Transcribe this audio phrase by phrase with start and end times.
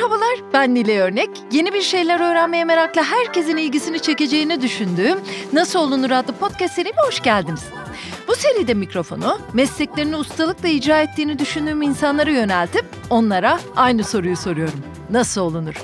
[0.00, 1.30] Merhabalar, ben Nile Örnek.
[1.52, 5.18] Yeni bir şeyler öğrenmeye merakla herkesin ilgisini çekeceğini düşündüğüm
[5.52, 7.64] Nasıl Olunur adlı podcast serime hoş geldiniz.
[8.28, 14.80] Bu seride mikrofonu mesleklerini ustalıkla icra ettiğini düşündüğüm insanlara yöneltip onlara aynı soruyu soruyorum.
[15.10, 15.74] Nasıl olunur?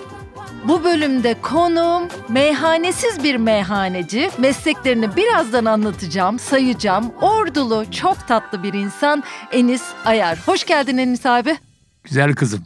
[0.64, 4.30] Bu bölümde konum meyhanesiz bir meyhaneci.
[4.38, 7.12] Mesleklerini birazdan anlatacağım, sayacağım.
[7.20, 9.22] Ordulu, çok tatlı bir insan
[9.52, 10.38] Enis Ayar.
[10.46, 11.58] Hoş geldin Enis abi.
[12.04, 12.64] Güzel kızım.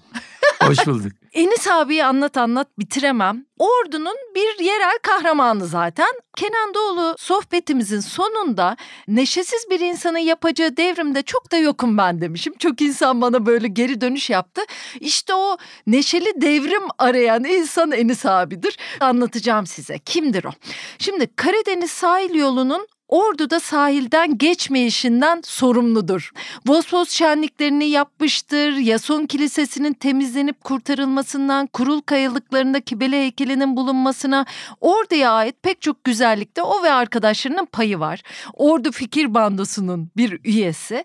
[0.62, 1.19] Hoş bulduk.
[1.40, 3.46] Enis abiyi anlat anlat bitiremem.
[3.58, 6.06] Ordu'nun bir yerel kahramanı zaten.
[6.36, 8.76] Kenan Doğulu sohbetimizin sonunda
[9.08, 12.54] neşesiz bir insanın yapacağı devrimde çok da yokum ben demişim.
[12.58, 14.62] Çok insan bana böyle geri dönüş yaptı.
[15.00, 18.78] İşte o neşeli devrim arayan insan Enis abidir.
[19.00, 19.98] Anlatacağım size.
[19.98, 20.50] Kimdir o?
[20.98, 26.30] Şimdi Karadeniz sahil yolunun Ordu'da sahilden geçmeyişinden sorumludur.
[26.66, 34.46] Vosvos şenliklerini yapmıştır, Yason Kilisesi'nin temizlenip kurtarılmasından, Kurul Kayalıklarında Kibele heykelinin bulunmasına,
[34.80, 38.22] Ordu'ya ait pek çok güzellikte o ve arkadaşlarının payı var.
[38.54, 41.04] Ordu Fikir Bandosu'nun bir üyesi.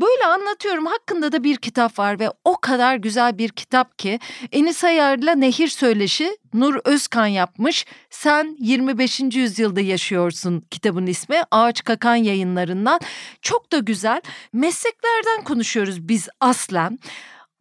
[0.00, 4.18] Böyle anlatıyorum hakkında da bir kitap var ve o kadar güzel bir kitap ki
[4.52, 7.86] Enis Ayar'la Nehir Söyleşi Nur Özkan yapmış.
[8.10, 9.20] Sen 25.
[9.20, 11.42] yüzyılda yaşıyorsun kitabın ismi.
[11.50, 13.00] Ağaç Kakan yayınlarından.
[13.42, 14.20] Çok da güzel.
[14.52, 16.98] Mesleklerden konuşuyoruz biz aslen.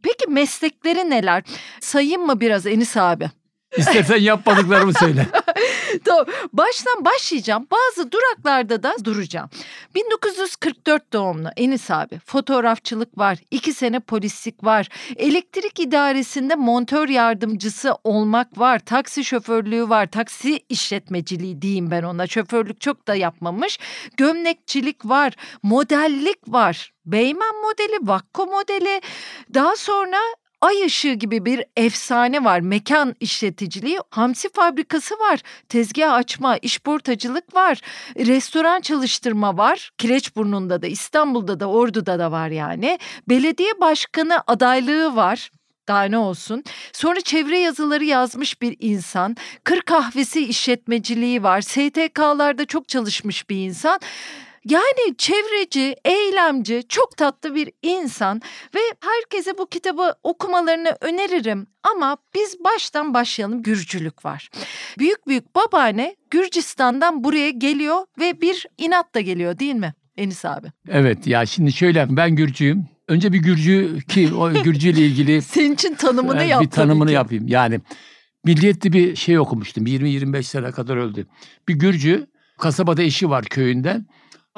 [0.03, 1.43] Peki meslekleri neler?
[1.79, 3.29] Sayayım mı biraz Enis abi?
[3.77, 5.27] İstersen yapmadıklarımı söyle.
[6.05, 6.25] tamam.
[6.53, 7.67] Baştan başlayacağım.
[7.71, 9.49] Bazı duraklarda da duracağım.
[9.95, 12.19] 1944 doğumlu Enis abi.
[12.25, 13.37] Fotoğrafçılık var.
[13.51, 14.89] iki sene polislik var.
[15.15, 18.79] Elektrik idaresinde montör yardımcısı olmak var.
[18.79, 20.05] Taksi şoförlüğü var.
[20.05, 22.27] Taksi işletmeciliği diyeyim ben ona.
[22.27, 23.79] Şoförlük çok da yapmamış.
[24.17, 25.33] Gömlekçilik var.
[25.63, 26.91] Modellik var.
[27.05, 29.01] Beymen modeli, Vakko modeli.
[29.53, 30.17] Daha sonra
[30.61, 32.59] Ay ışığı gibi bir efsane var.
[32.59, 35.39] Mekan işleticiliği, hamsi fabrikası var.
[35.69, 37.81] Tezgah açma, işportacılık var.
[38.17, 39.91] Restoran çalıştırma var.
[39.97, 42.99] Kireçburnu'nda da, İstanbul'da da, Ordu'da da var yani.
[43.29, 45.51] Belediye başkanı adaylığı var
[45.87, 46.63] daha ne olsun.
[46.93, 49.35] Sonra çevre yazıları yazmış bir insan.
[49.63, 51.61] Kır kahvesi işletmeciliği var.
[51.61, 53.99] STK'larda çok çalışmış bir insan.
[54.65, 58.41] Yani çevreci, eylemci, çok tatlı bir insan
[58.75, 61.67] ve herkese bu kitabı okumalarını öneririm.
[61.93, 64.49] Ama biz baştan başlayalım Gürcülük var.
[64.99, 70.67] Büyük büyük babaanne Gürcistan'dan buraya geliyor ve bir inat da geliyor değil mi Enis abi?
[70.89, 72.85] Evet ya şimdi şöyle ben Gürcüyüm.
[73.07, 76.61] Önce bir Gürcü ki o Gürcü ile ilgili senin için tanımını yap.
[76.61, 77.47] Bir tanımını yapayım.
[77.47, 77.79] Yani
[78.45, 79.85] milliyetli bir şey okumuştum.
[79.85, 81.27] 20-25 sene kadar öldü.
[81.67, 82.27] Bir Gürcü
[82.57, 84.05] kasabada eşi var köyünden.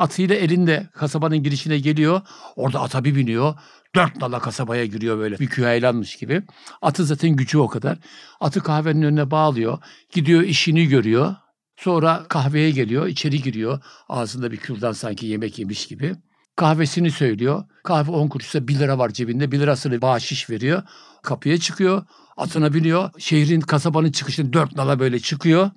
[0.01, 2.21] Atıyla elinde kasabanın girişine geliyor.
[2.55, 3.53] Orada ata bir biniyor.
[3.95, 5.39] Dört nala kasabaya giriyor böyle.
[5.39, 6.43] Bir küheylanmış gibi.
[6.81, 7.97] Atın zaten gücü o kadar.
[8.39, 9.77] Atı kahvenin önüne bağlıyor.
[10.13, 11.35] Gidiyor işini görüyor.
[11.77, 13.07] Sonra kahveye geliyor.
[13.07, 13.79] içeri giriyor.
[14.09, 16.15] Ağzında bir kürdan sanki yemek yemiş gibi.
[16.55, 17.63] Kahvesini söylüyor.
[17.83, 19.51] Kahve 10 kuruşsa 1 lira var cebinde.
[19.51, 20.83] 1 lirasını bahşiş veriyor.
[21.23, 22.03] Kapıya çıkıyor.
[22.37, 23.09] Atına biniyor.
[23.17, 25.71] Şehrin kasabanın çıkışını dört nala böyle çıkıyor.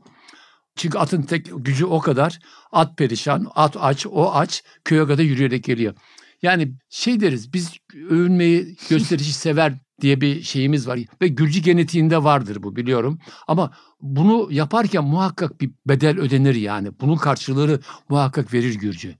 [0.76, 2.38] Çünkü atın tek gücü o kadar.
[2.72, 4.62] At perişan, at aç, o aç.
[4.84, 5.94] Köye kadar yürüyerek geliyor.
[6.42, 10.98] Yani şey deriz biz övünmeyi, gösterişi sever diye bir şeyimiz var.
[11.22, 13.18] Ve Gürcü genetiğinde vardır bu biliyorum.
[13.48, 13.70] Ama
[14.00, 17.00] bunu yaparken muhakkak bir bedel ödenir yani.
[17.00, 19.14] Bunun karşılığını muhakkak verir Gürcü.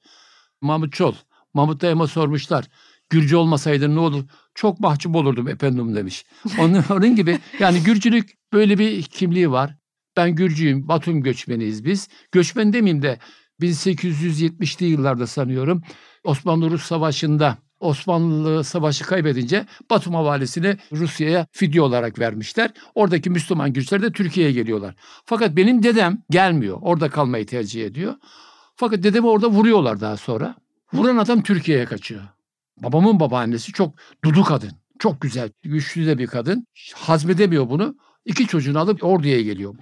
[0.61, 1.15] Mahmut Çol,
[1.55, 2.65] Mahmut Dayıma sormuşlar.
[3.11, 4.25] Gürcü olmasaydın ne olur?
[4.55, 6.25] Çok mahcup olurdum efendim demiş.
[6.59, 9.77] Onun, onun gibi yani Gürcülük böyle bir kimliği var.
[10.17, 12.09] Ben Gürcüyüm, Batum göçmeniyiz biz.
[12.33, 13.19] Göçmen demeyeyim de
[13.61, 15.83] 1870'li yıllarda sanıyorum
[16.25, 22.71] Osmanlı-Rus Savaşı'nda Osmanlı Savaşı kaybedince Batum valisini Rusya'ya fidye olarak vermişler.
[22.95, 24.95] Oradaki Müslüman güçler de Türkiye'ye geliyorlar.
[25.25, 26.79] Fakat benim dedem gelmiyor.
[26.81, 28.15] Orada kalmayı tercih ediyor.
[28.77, 30.55] Fakat dedemi orada vuruyorlar daha sonra.
[30.93, 32.23] Vuran adam Türkiye'ye kaçıyor.
[32.83, 33.95] Babamın babaannesi çok
[34.25, 34.73] dudu kadın.
[34.99, 36.67] Çok güzel, güçlü de bir kadın.
[36.95, 37.97] Hazmedemiyor bunu.
[38.25, 39.75] İki çocuğunu alıp orduya geliyor.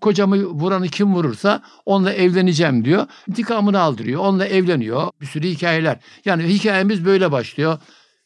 [0.00, 3.06] Kocamı vuranı kim vurursa onunla evleneceğim diyor.
[3.28, 4.20] İntikamını aldırıyor.
[4.20, 5.10] Onunla evleniyor.
[5.20, 6.00] Bir sürü hikayeler.
[6.24, 7.78] Yani hikayemiz böyle başlıyor.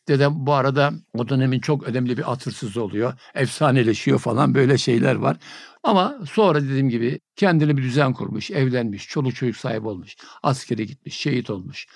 [0.09, 3.15] Dedem bu arada o dönemin çok önemli bir atırsız oluyor.
[3.35, 5.37] Efsaneleşiyor falan böyle şeyler var.
[5.83, 11.17] Ama sonra dediğim gibi kendine bir düzen kurmuş, evlenmiş, çoluk çocuk sahibi olmuş, askere gitmiş,
[11.17, 11.87] şehit olmuş.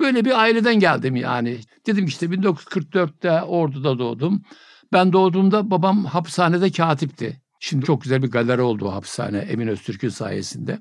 [0.00, 1.58] Böyle bir aileden geldim yani.
[1.86, 4.42] Dedim işte 1944'te orduda doğdum.
[4.92, 7.40] Ben doğduğumda babam hapishanede katipti.
[7.60, 10.78] Şimdi çok güzel bir galeri oldu o hapishane Emin Öztürk'ün sayesinde.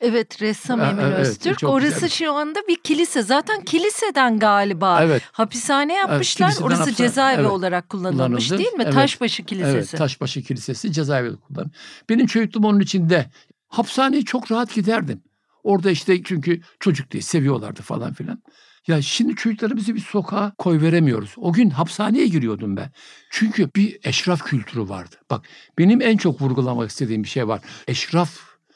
[0.00, 1.62] Evet ressam Ha, Emir evet, Öztürk.
[1.62, 2.08] Orası güzel.
[2.08, 3.22] şu anda bir kilise.
[3.22, 5.22] Zaten kiliseden galiba Evet.
[5.32, 6.48] hapishane yapmışlar.
[6.48, 7.50] kiliseden Orası hapishane, cezaevi evet.
[7.50, 8.82] olarak kullanılmış değil mi?
[8.82, 8.94] Evet.
[8.94, 9.76] Taşbaşı Kilisesi.
[9.76, 11.70] Evet, Taşbaşı Kilisesi cezaevi kullan.
[12.08, 13.30] Benim çocukluğum onun içinde.
[13.68, 15.22] Hapishaneye çok rahat giderdim.
[15.64, 18.42] Orada işte çünkü çocuk diye seviyorlardı falan filan.
[18.86, 21.34] Ya şimdi çocuklarımızı bir sokağa koy veremiyoruz.
[21.36, 22.90] O gün hapishaneye giriyordum ben.
[23.30, 25.16] Çünkü bir eşraf kültürü vardı.
[25.30, 25.48] Bak
[25.78, 27.60] benim en çok vurgulamak istediğim bir şey var.
[27.88, 28.30] Eşraf.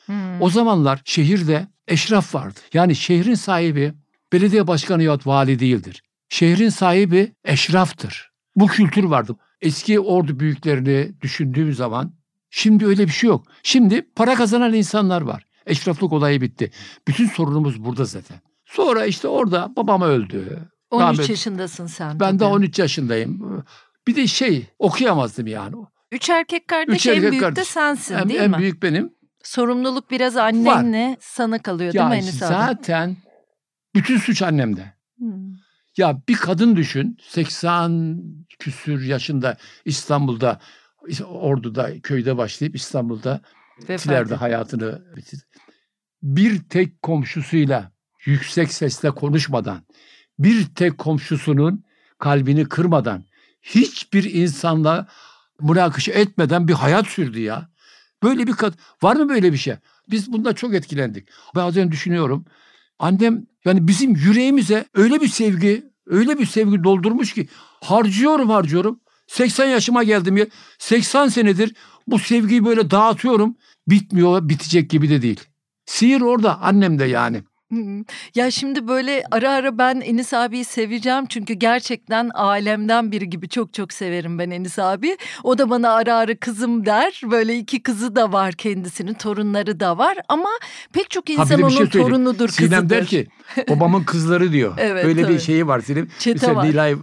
[0.06, 0.42] Hmm.
[0.42, 2.60] O zamanlar şehirde eşraf vardı.
[2.72, 3.92] Yani şehrin sahibi
[4.32, 6.02] belediye başkanı yahut vali değildir.
[6.28, 8.30] Şehrin sahibi eşraftır.
[8.56, 9.36] Bu kültür vardı.
[9.60, 12.14] Eski ordu büyüklerini düşündüğüm zaman
[12.50, 13.46] şimdi öyle bir şey yok.
[13.62, 15.46] Şimdi para kazanan insanlar var.
[15.66, 16.70] Eşraflık olayı bitti.
[17.08, 18.49] Bütün sorunumuz burada zaten.
[18.70, 20.68] Sonra işte orada babam öldü.
[20.90, 22.20] 13 Rahmet- yaşındasın sen.
[22.20, 22.52] Ben de tabii.
[22.54, 23.62] 13 yaşındayım.
[24.06, 25.76] Bir de şey okuyamazdım yani.
[26.12, 27.68] Üç erkek kardeş Üç en erkek büyük de kardeş.
[27.68, 28.58] sensin En, değil en mi?
[28.58, 29.12] büyük benim.
[29.44, 33.16] Sorumluluk biraz annenle sana kalıyor değil Ya mi zaten
[33.94, 34.94] bütün suç annemde.
[35.18, 35.52] Hmm.
[35.96, 38.22] Ya bir kadın düşün 80
[38.58, 40.60] küsür yaşında İstanbul'da
[41.28, 43.40] Ordu'da köyde başlayıp İstanbul'da
[43.86, 45.42] Tiler'de hayatını bitirdi.
[46.22, 47.92] Bir tek komşusuyla
[48.24, 49.82] yüksek sesle konuşmadan,
[50.38, 51.84] bir tek komşusunun
[52.18, 53.24] kalbini kırmadan,
[53.62, 55.06] hiçbir insanla
[55.60, 57.68] münakaşa etmeden bir hayat sürdü ya.
[58.22, 59.74] Böyle bir kad var mı böyle bir şey?
[60.10, 61.28] Biz bunda çok etkilendik.
[61.54, 62.44] Bazen düşünüyorum.
[62.98, 67.48] Annem yani bizim yüreğimize öyle bir sevgi, öyle bir sevgi doldurmuş ki
[67.80, 69.00] harcıyorum harcıyorum.
[69.26, 70.46] 80 yaşıma geldim ya.
[70.78, 71.74] 80 senedir
[72.06, 73.56] bu sevgiyi böyle dağıtıyorum.
[73.88, 75.40] Bitmiyor, bitecek gibi de değil.
[75.86, 77.42] Sihir orada annem de yani.
[78.34, 83.74] Ya şimdi böyle ara ara ben Enis abiyi seveceğim çünkü gerçekten alemden biri gibi çok
[83.74, 85.16] çok severim ben Enis abi.
[85.44, 87.20] O da bana ara ara kızım der.
[87.30, 90.48] Böyle iki kızı da var kendisinin, torunları da var ama
[90.92, 92.66] pek çok Ha, insan de bir onun şey torunudur, kızıdır.
[92.66, 93.26] Sinem der ki
[93.68, 94.74] babamın kızları diyor.
[94.78, 95.34] Evet, Öyle tabii.
[95.34, 96.08] bir şeyi var Sinem.
[96.18, 96.64] Çete Mesela var.
[96.66, 96.96] Nilay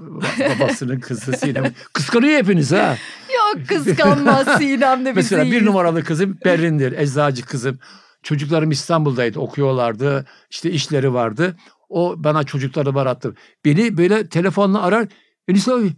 [0.60, 1.74] babasının kızı Sinem.
[1.94, 2.98] Kıskanıyor hepiniz ha.
[3.36, 6.92] Yok kıskanmaz Sinem de bizi Mesela bir numaralı kızım Berrin'dir.
[6.92, 7.80] Eczacı kızım.
[8.27, 9.39] Çocuklarım İstanbul'daydı.
[9.39, 10.25] Okuyorlardı.
[10.50, 11.56] İşte işleri vardı.
[11.89, 13.35] O bana çocukları barattı.
[13.65, 15.07] Beni böyle telefonla arar.
[15.47, 15.94] Enis abi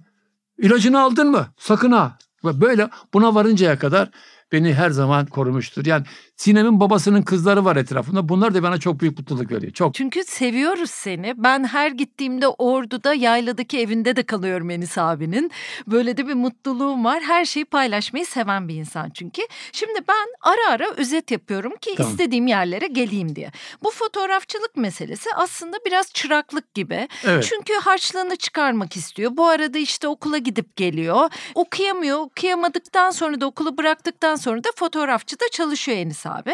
[0.58, 1.48] ilacını aldın mı?
[1.58, 2.18] Sakın ha.
[2.44, 4.10] Böyle buna varıncaya kadar
[4.52, 5.86] beni her zaman korumuştur.
[5.86, 6.06] Yani
[6.36, 8.30] Sinem'in babasının kızları var etrafında.
[8.30, 9.74] Bunlar da bana çok büyük mutluluk veriyor.
[9.74, 9.94] Çok.
[9.94, 11.34] Çünkü seviyoruz seni.
[11.38, 15.52] Ben her gittiğimde Ordu'da yayladaki evinde de kalıyorum Enis abinin.
[15.88, 17.24] Böyle de bir mutluluğum var.
[17.24, 19.42] Her şeyi paylaşmayı seven bir insan çünkü.
[19.72, 22.12] Şimdi ben ara ara özet yapıyorum ki Tamam.
[22.12, 23.52] istediğim yerlere geleyim diye.
[23.84, 27.08] Bu fotoğrafçılık meselesi aslında biraz çıraklık gibi.
[27.24, 27.48] Evet.
[27.50, 29.32] Çünkü harçlığını çıkarmak istiyor.
[29.38, 31.30] Bu arada işte okula gidip geliyor.
[31.56, 32.18] Okuyamıyor.
[32.18, 36.54] Okuyamadıktan sonra da okulu bıraktıktan sonra da fotoğrafçıda çalışıyor Enis abi.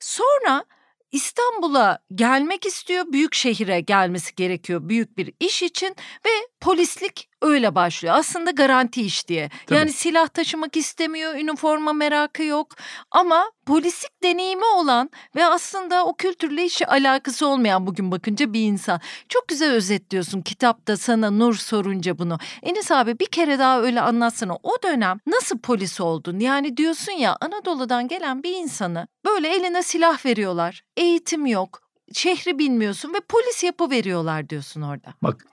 [0.00, 0.64] Sonra
[1.12, 3.04] İstanbul'a gelmek istiyor.
[3.12, 5.96] Büyük şehire gelmesi gerekiyor büyük bir iş için
[6.26, 6.30] ve
[6.60, 8.14] polislik öyle başlıyor.
[8.14, 9.50] Aslında garanti iş diye.
[9.66, 9.78] Tabii.
[9.78, 12.68] Yani silah taşımak istemiyor, üniforma merakı yok.
[13.10, 19.00] Ama polislik deneyimi olan ve aslında o kültürle hiç alakası olmayan bugün bakınca bir insan.
[19.28, 22.38] Çok güzel özetliyorsun kitapta sana Nur sorunca bunu.
[22.62, 24.56] Enis abi bir kere daha öyle anlatsana.
[24.62, 26.40] O dönem nasıl polis oldun?
[26.40, 30.82] Yani diyorsun ya Anadolu'dan gelen bir insanı böyle eline silah veriyorlar.
[30.96, 31.82] Eğitim yok.
[32.12, 35.14] Şehri bilmiyorsun ve polis yapı veriyorlar diyorsun orada.
[35.22, 35.46] Bak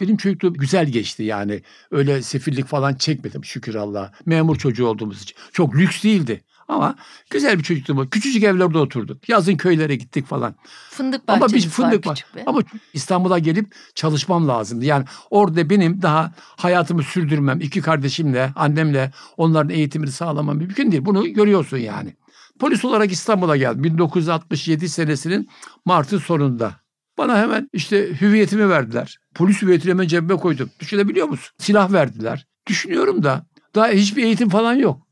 [0.00, 1.62] benim çocukluğum güzel geçti yani.
[1.90, 4.12] Öyle sefillik falan çekmedim şükür Allah'a.
[4.26, 5.36] Memur çocuğu olduğumuz için.
[5.52, 6.42] Çok lüks değildi.
[6.70, 6.94] Ama
[7.30, 8.10] güzel bir çocukluğum.
[8.10, 9.28] Küçücük evlerde oturduk.
[9.28, 10.54] Yazın köylere gittik falan.
[10.90, 12.48] Fındık Ama bahçemiz bir fındık var küçük.
[12.48, 12.60] Ama
[12.92, 14.84] İstanbul'a gelip çalışmam lazımdı.
[14.84, 21.04] Yani orada benim daha hayatımı sürdürmem, iki kardeşimle, annemle onların eğitimini sağlamam mümkün değil.
[21.04, 22.16] Bunu görüyorsun yani.
[22.58, 23.84] Polis olarak İstanbul'a geldim.
[23.84, 25.48] 1967 senesinin
[25.84, 26.79] Mart'ın sonunda.
[27.20, 29.18] Bana hemen işte hüviyetimi verdiler.
[29.34, 30.70] Polis hüviyetini hemen cebime koydum.
[30.80, 31.54] Düşünebiliyor musun?
[31.58, 32.46] Silah verdiler.
[32.66, 35.06] Düşünüyorum da daha hiçbir eğitim falan yok.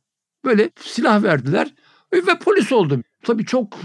[0.44, 1.74] Böyle silah verdiler
[2.12, 3.02] ve polis oldum.
[3.24, 3.78] Tabii çok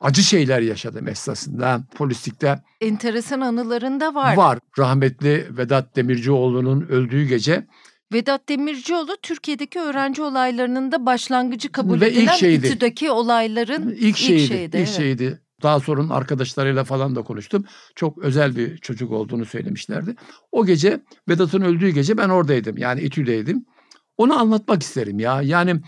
[0.00, 2.62] acı şeyler yaşadım esasında polislikte.
[2.80, 4.36] Enteresan anılarında var.
[4.36, 4.58] Var.
[4.78, 7.66] Rahmetli Vedat Demircioğlu'nun öldüğü gece
[8.12, 12.66] Vedat Demircioğlu Türkiye'deki öğrenci olaylarının da başlangıcı kabul Ve ilk edilen şeydi.
[12.66, 14.42] İTÜ'deki olayların ilk şeydi.
[14.42, 14.88] ilk şeydi, evet.
[14.88, 15.40] şeydi.
[15.62, 17.64] Daha sonra arkadaşlarıyla falan da konuştum.
[17.94, 20.14] Çok özel bir çocuk olduğunu söylemişlerdi.
[20.52, 22.78] O gece Vedat'ın öldüğü gece ben oradaydım.
[22.78, 23.64] Yani İTÜ'deydim.
[24.16, 25.42] Onu anlatmak isterim ya.
[25.42, 25.80] Yani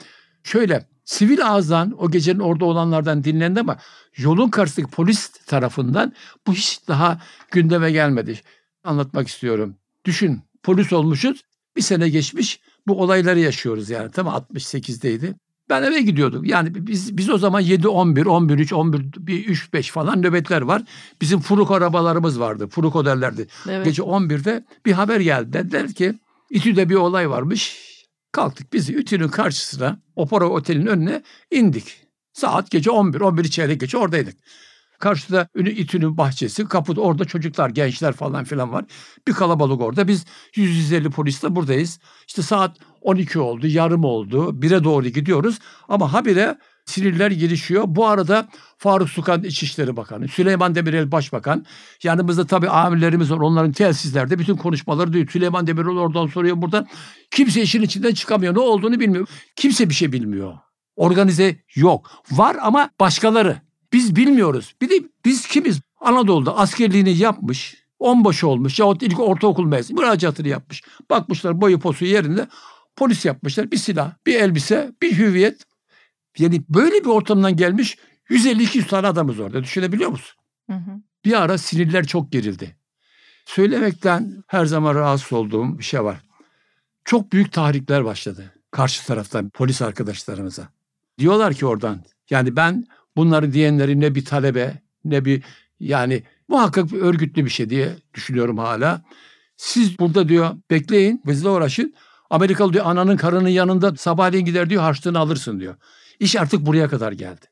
[0.44, 3.76] şöyle sivil ağızdan o gecenin orada olanlardan dinlendi ama
[4.16, 6.12] yolun karşısındaki polis tarafından
[6.46, 8.40] bu hiç daha gündeme gelmedi.
[8.84, 9.76] Anlatmak istiyorum.
[10.04, 11.42] Düşün polis olmuşuz
[11.76, 14.10] bir sene geçmiş bu olayları yaşıyoruz yani.
[14.10, 15.34] Tam 68'deydi.
[15.70, 16.44] Ben eve gidiyordum.
[16.44, 20.62] Yani biz biz o zaman 7 11 11 3 11 bir 3 5 falan nöbetler
[20.62, 20.82] var.
[21.20, 22.68] Bizim furuk arabalarımız vardı.
[22.68, 23.46] Furuk derlerdi.
[23.68, 23.84] Evet.
[23.84, 25.52] Gece 11'de bir haber geldi.
[25.52, 26.14] Dediler ki
[26.50, 27.90] İTÜ'de bir olay varmış.
[28.32, 31.96] Kalktık biz İTÜ'nün karşısına Opera Otel'in önüne indik.
[32.32, 34.36] Saat gece 11, 11 çeyrek geçe oradaydık.
[34.98, 38.84] Karşıda Ünü İTÜ'nün bahçesi, kapıda orada çocuklar, gençler falan filan var.
[39.28, 40.08] Bir kalabalık orada.
[40.08, 40.24] Biz
[40.54, 42.00] 150 polisle buradayız.
[42.26, 44.56] İşte saat 12 oldu, yarım oldu.
[44.60, 45.58] 1'e doğru gidiyoruz.
[45.88, 47.84] Ama habire sinirler gelişiyor.
[47.86, 51.66] Bu arada Faruk Sukan İçişleri Bakanı, Süleyman Demirel Başbakan,
[52.02, 53.38] yanımızda tabii amirlerimiz var.
[53.38, 55.30] Onların telsizlerde bütün konuşmaları duyuyor.
[55.30, 56.86] Süleyman Demirel oradan soruyor buradan.
[57.30, 58.54] Kimse işin içinden çıkamıyor.
[58.54, 59.28] Ne olduğunu bilmiyor.
[59.56, 60.54] Kimse bir şey bilmiyor.
[60.96, 62.10] Organize yok.
[62.30, 63.56] Var ama başkaları.
[63.92, 64.74] Biz bilmiyoruz.
[64.82, 65.80] Bir de biz kimiz?
[66.00, 70.82] Anadolu'da askerliğini yapmış, onbaşı olmuş yahut ilk ortaokul mezunu müracaatını yapmış.
[71.10, 72.46] Bakmışlar boyu posu yerinde
[72.96, 73.70] polis yapmışlar.
[73.70, 75.64] Bir silah, bir elbise, bir hüviyet.
[76.38, 77.98] Yani böyle bir ortamdan gelmiş
[78.30, 79.62] 150-200 tane adamız orada.
[79.62, 80.36] Düşünebiliyor musun?
[80.70, 81.00] Hı hı.
[81.24, 82.76] Bir ara sinirler çok gerildi.
[83.44, 86.20] Söylemekten her zaman rahatsız olduğum bir şey var.
[87.04, 90.68] Çok büyük tahrikler başladı karşı taraftan polis arkadaşlarımıza.
[91.18, 95.42] Diyorlar ki oradan yani ben bunları diyenleri ne bir talebe ne bir
[95.80, 99.02] yani muhakkak bir örgütlü bir şey diye düşünüyorum hala.
[99.56, 101.94] Siz burada diyor bekleyin bizle uğraşın.
[102.30, 105.76] Amerikalı diyor ananın karının yanında sabahleyin gider diyor harçlığını alırsın diyor.
[106.20, 107.46] İş artık buraya kadar geldi.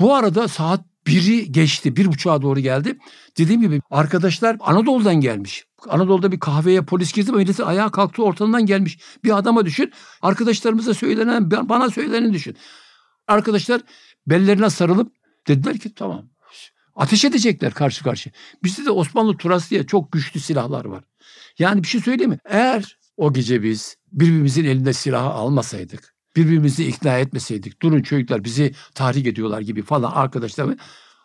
[0.00, 2.98] Bu arada saat biri geçti, bir buçuğa doğru geldi.
[3.38, 5.64] Dediğim gibi arkadaşlar Anadolu'dan gelmiş.
[5.88, 8.98] Anadolu'da bir kahveye polis girdi, milleti ayağa kalktı ortadan gelmiş.
[9.24, 12.56] Bir adama düşün, arkadaşlarımıza söylenen, bana söyleneni düşün.
[13.28, 13.80] Arkadaşlar
[14.26, 15.12] bellerine sarılıp
[15.48, 16.24] dediler ki tamam
[16.96, 18.30] ateş edecekler karşı karşı.
[18.62, 21.04] Bizde de Osmanlı Turası diye çok güçlü silahlar var.
[21.58, 22.38] Yani bir şey söyleyeyim mi?
[22.44, 29.26] Eğer o gece biz birbirimizin elinde silahı almasaydık, birbirimizi ikna etmeseydik, durun çocuklar bizi tahrik
[29.26, 30.76] ediyorlar gibi falan arkadaşlar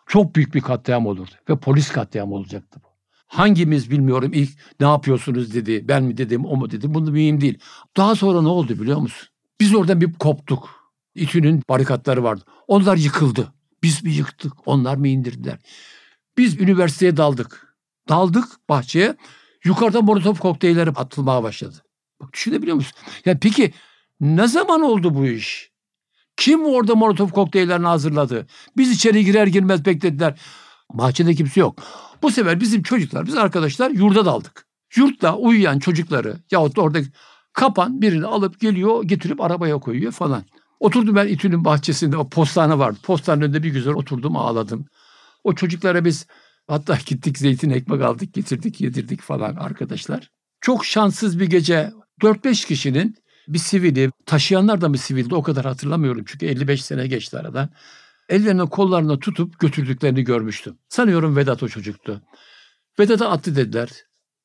[0.06, 1.30] çok büyük bir katliam olurdu.
[1.48, 2.88] Ve polis katliamı olacaktı bu.
[3.26, 5.88] Hangimiz bilmiyorum ilk ne yapıyorsunuz dedi.
[5.88, 6.94] Ben mi dedim o mu dedi.
[6.94, 7.58] Bunu mühim değil.
[7.96, 9.28] Daha sonra ne oldu biliyor musun?
[9.60, 10.80] Biz oradan bir koptuk.
[11.14, 12.44] İTÜ'nün barikatları vardı.
[12.68, 13.52] Onlar yıkıldı.
[13.82, 14.52] Biz mi yıktık?
[14.66, 15.58] Onlar mı indirdiler?
[16.38, 17.76] Biz üniversiteye daldık.
[18.08, 19.16] Daldık bahçeye.
[19.64, 21.76] Yukarıdan molotof kokteylleri atılmaya başladı.
[22.20, 22.92] Bak düşünebiliyor musun?
[23.24, 23.72] Yani peki
[24.20, 25.70] ne zaman oldu bu iş?
[26.36, 28.46] Kim orada molotof kokteyllerini hazırladı?
[28.76, 30.40] Biz içeri girer girmez beklediler.
[30.92, 31.82] Bahçede kimse yok.
[32.22, 34.66] Bu sefer bizim çocuklar, biz arkadaşlar yurda daldık.
[34.96, 36.98] Yurtta uyuyan çocukları yahut da orada
[37.52, 40.44] kapan birini alıp geliyor getirip arabaya koyuyor falan.
[40.80, 42.98] Oturdum ben İTÜ'nün bahçesinde o postane vardı.
[43.02, 44.86] Postanenin önünde bir güzel oturdum ağladım.
[45.44, 46.26] O çocuklara biz
[46.68, 50.30] hatta gittik zeytin ekmek aldık getirdik yedirdik falan arkadaşlar.
[50.60, 53.16] Çok şanssız bir gece 4-5 kişinin
[53.48, 57.70] bir sivili, taşıyanlar da mı sivildi o kadar hatırlamıyorum çünkü 55 sene geçti aradan.
[58.28, 60.78] Ellerine kollarına tutup götürdüklerini görmüştüm.
[60.88, 62.22] Sanıyorum Vedat o çocuktu.
[62.98, 63.90] Vedat'a attı dediler.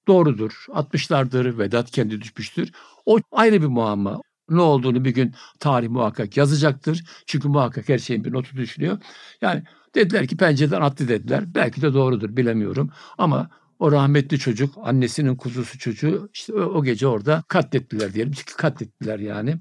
[0.08, 0.66] Doğrudur.
[0.74, 1.58] Atmışlardır.
[1.58, 2.72] Vedat kendi düşmüştür.
[3.06, 4.22] O ayrı bir muamma.
[4.50, 7.04] Ne olduğunu bir gün tarih muhakkak yazacaktır.
[7.26, 8.98] Çünkü muhakkak her şeyin bir notu düşünüyor.
[9.42, 9.64] Yani
[9.96, 11.56] dediler ki pencereden attı dediler.
[11.56, 12.92] Belki de doğrudur bilemiyorum.
[13.18, 18.34] Ama o rahmetli çocuk, annesinin kuzusu çocuğu işte o, o gece orada katlettiler diyelim.
[18.34, 19.58] Çünkü katlettiler yani.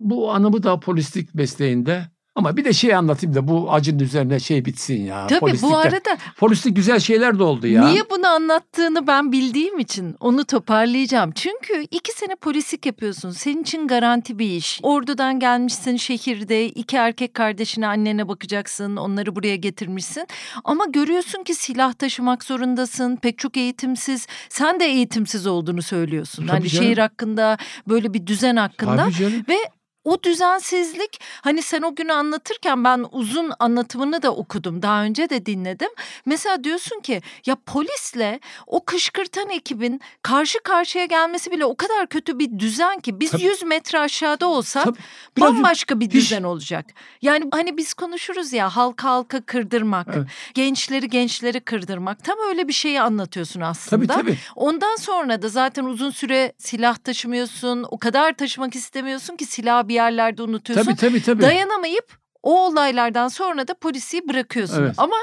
[0.00, 2.06] Bu anımı da polislik mesleğinde
[2.40, 5.26] ama bir de şey anlatayım da bu acının üzerine şey bitsin ya.
[5.26, 5.66] Tabii Polislikte.
[5.74, 7.88] bu arada Polislik güzel şeyler de oldu ya.
[7.88, 11.32] niye bunu anlattığını ben bildiğim için onu toparlayacağım.
[11.32, 13.30] Çünkü iki sene polislik yapıyorsun.
[13.30, 14.80] Senin için garanti bir iş.
[14.82, 18.96] Ordudan gelmişsin şehirde iki erkek kardeşine annene bakacaksın.
[18.96, 20.26] Onları buraya getirmişsin.
[20.64, 23.16] Ama görüyorsun ki silah taşımak zorundasın.
[23.16, 24.26] Pek çok eğitimsiz.
[24.48, 26.42] Sen de eğitimsiz olduğunu söylüyorsun.
[26.46, 26.84] Tabii hani canım.
[26.84, 29.08] şehir hakkında böyle bir düzen hakkında.
[29.48, 29.56] Ve
[30.04, 34.82] o düzensizlik hani sen o günü anlatırken ben uzun anlatımını da okudum.
[34.82, 35.88] Daha önce de dinledim.
[36.26, 42.38] Mesela diyorsun ki ya polisle o kışkırtan ekibin karşı karşıya gelmesi bile o kadar kötü
[42.38, 43.42] bir düzen ki biz Tabii.
[43.42, 44.98] 100 metre aşağıda olsak Tabii.
[45.40, 46.86] Bambaşka bir hiç- düzen olacak.
[47.22, 50.26] Yani hani biz konuşuruz ya halka halka kırdırmak, Evet.
[50.54, 52.24] gençleri gençleri kırdırmak.
[52.24, 54.06] Tam öyle bir şeyi anlatıyorsun aslında.
[54.14, 54.38] Tabii tabii.
[54.56, 57.86] Ondan sonra da zaten uzun süre silah taşımıyorsun.
[57.90, 60.86] O kadar taşımak istemiyorsun ki silah bir yerlerde unutuyorsun.
[60.86, 61.42] Tabii tabii tabii.
[61.42, 64.82] Dayanamayıp o olaylardan sonra da polisi bırakıyorsun.
[64.82, 64.94] Evet.
[64.98, 65.16] Ama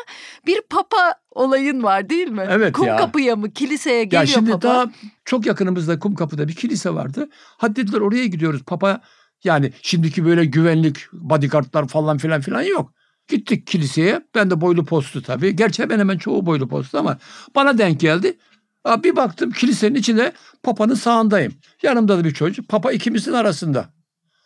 [0.47, 2.45] bir papa olayın var değil mi?
[2.49, 2.97] Evet Kum ya.
[2.97, 4.67] kapıya mı kiliseye geliyor Ya şimdi papa.
[4.67, 4.85] daha
[5.25, 7.29] çok yakınımızda Kumkapı'da bir kilise vardı.
[7.57, 8.63] Hadi dediler oraya gidiyoruz.
[8.63, 9.01] Papa
[9.43, 12.93] yani şimdiki böyle güvenlik bodyguardlar falan filan filan yok.
[13.27, 14.21] Gittik kiliseye.
[14.35, 15.55] Ben de boylu postu tabii.
[15.55, 17.17] Gerçi hemen hemen çoğu boylu postu ama
[17.55, 18.37] bana denk geldi.
[19.03, 20.31] Bir baktım kilisenin içinde
[20.63, 21.53] Papa'nın sağındayım.
[21.83, 22.69] Yanımda da bir çocuk.
[22.69, 23.89] Papa ikimizin arasında.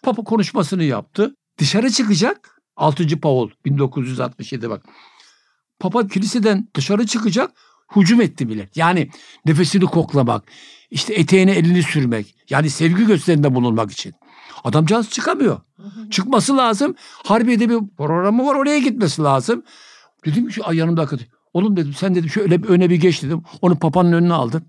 [0.04, 1.36] Papa konuşmasını yaptı.
[1.60, 2.62] Dışarı çıkacak.
[2.76, 3.20] 6.
[3.20, 4.84] Paul 1967 bak.
[5.80, 7.52] Papa kiliseden dışarı çıkacak.
[7.96, 8.78] Hücum etti millet.
[8.78, 9.10] Yani
[9.46, 10.44] nefesini koklamak,
[10.92, 12.36] işte eteğine elini sürmek.
[12.50, 14.14] Yani sevgi gösterinde bulunmak için.
[14.64, 15.60] Adamcağız çıkamıyor.
[16.12, 16.96] Çıkması lazım.
[17.26, 19.64] Harbiye'de bir programı var oraya gitmesi lazım.
[20.26, 21.28] Dedim ki "Ay, yanımda arkadaş.
[21.54, 23.44] Oğlum dedim sen dedim şöyle bir öne bir geç dedim.
[23.62, 24.64] Onu papanın önüne aldım.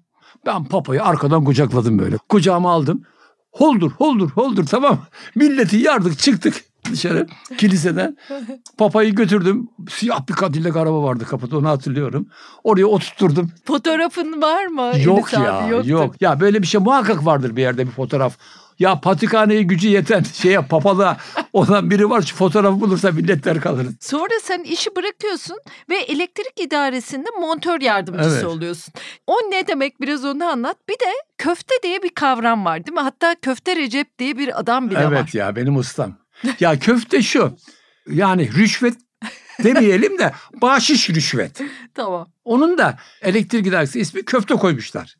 [0.47, 2.17] Ben papayı arkadan kucakladım böyle.
[2.17, 3.03] Kucağıma aldım.
[3.53, 4.99] Holdur, holdur, holdur tamam.
[5.35, 7.27] Milleti yardık çıktık dışarı
[7.59, 8.17] kiliseden.
[8.79, 9.69] Papayı götürdüm.
[9.91, 12.27] Siyah bir Cadillac araba vardı kapıda onu hatırlıyorum.
[12.65, 13.51] Oraya oturtturdum.
[13.65, 14.93] Fotoğrafın var mı?
[15.05, 15.45] Yok abi?
[15.45, 15.91] ya Yoktur.
[15.91, 16.15] yok.
[16.21, 18.39] Ya böyle bir şey muhakkak vardır bir yerde bir fotoğraf.
[18.79, 21.17] Ya patikhaneye gücü yeten şeye papalığa
[21.53, 23.87] olan biri var şu fotoğrafı bulursa milletler kalır.
[24.01, 25.57] Sonra sen işi bırakıyorsun
[25.91, 28.45] ve elektrik idaresinde montör yardımcısı Evet.
[28.45, 28.95] oluyorsun.
[29.27, 30.77] O ne demek biraz onu anlat.
[30.89, 33.01] Bir de köfte diye bir kavram var değil mi?
[33.01, 35.31] Hatta köfte Recep diye bir adam bile evet var.
[35.33, 36.17] ya benim ustam.
[36.61, 37.57] Ya köfte şu.
[38.11, 38.95] Yani rüşvet
[39.65, 41.61] demeyelim de bahşiş rüşvet.
[41.95, 42.29] Tamam.
[42.45, 45.15] Onun da elektrik idaresi ismi köfte koymuşlar.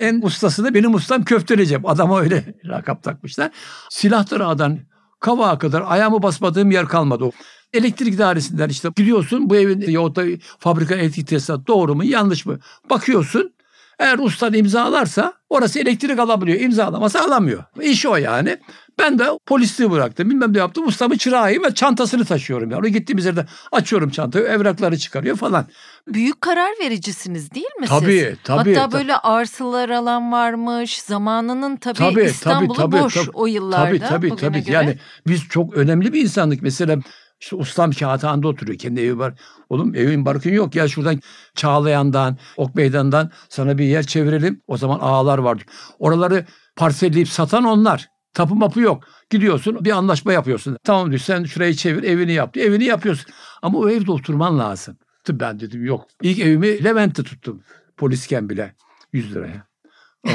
[0.00, 1.88] En ustası da benim ustam Köfte Recep.
[1.88, 3.50] Adama öyle lakap takmışlar.
[3.90, 4.78] Silahları ağdan
[5.20, 7.30] kavağa kadar ayağımı basmadığım yer kalmadı.
[7.72, 10.24] Elektrik idaresinden işte gidiyorsun bu evin yahut da
[10.58, 12.58] fabrika elektrik tesisatı doğru mu yanlış mı?
[12.90, 13.52] Bakıyorsun
[14.02, 16.60] eğer ustan imzalarsa orası elektrik alabiliyor.
[16.60, 17.64] İmzalamasa alamıyor.
[17.82, 18.58] İş o yani.
[18.98, 20.30] Ben de polisliği bıraktım.
[20.30, 20.86] Bilmem ne yaptım.
[20.86, 22.70] Ustamın çırağıyım ve çantasını taşıyorum.
[22.70, 22.92] Yani.
[22.92, 24.44] Gittiğimiz yerde açıyorum çantayı.
[24.44, 25.66] Evrakları çıkarıyor falan.
[26.08, 28.38] Büyük karar vericisiniz değil mi Tabii, siz?
[28.44, 29.00] tabii, Hatta tabii.
[29.00, 31.02] böyle arsalar alan varmış.
[31.02, 33.30] Zamanının tabii, Tabii, İstanbul'u tabii, boş tabii.
[33.34, 33.84] o yıllarda.
[33.86, 34.64] Tabii tabii tabii.
[34.64, 34.74] göre.
[34.74, 36.62] Yani biz çok önemli bir insanlık.
[36.62, 36.98] Mesela
[37.42, 38.78] işte ustam Kağıthane'de oturuyor.
[38.78, 39.34] Kendi evi var.
[39.68, 40.72] Oğlum evin barkın yok.
[40.72, 41.20] Gel şuradan
[41.54, 44.62] Çağlayan'dan, Ok Meydan'dan sana bir yer çevirelim.
[44.66, 45.62] O zaman ağalar vardı.
[45.98, 46.46] Oraları
[46.76, 48.08] parselleyip satan onlar.
[48.34, 49.04] Tapu mapı yok.
[49.30, 50.76] Gidiyorsun bir anlaşma yapıyorsun.
[50.84, 52.56] Tamam diyor sen şurayı çevir evini yap.
[52.56, 53.32] Evini yapıyorsun.
[53.62, 54.96] Ama o evde oturman lazım.
[55.28, 56.06] Ben dedim yok.
[56.22, 57.62] İlk evimi Levent'te tuttum.
[57.96, 58.74] Polisken bile
[59.12, 59.66] 100 liraya.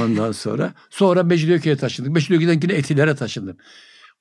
[0.01, 2.11] Ondan sonra sonra Mecidiyeköy'e taşındık.
[2.11, 3.57] Mecidiyeköy'den yine Etiler'e taşındım.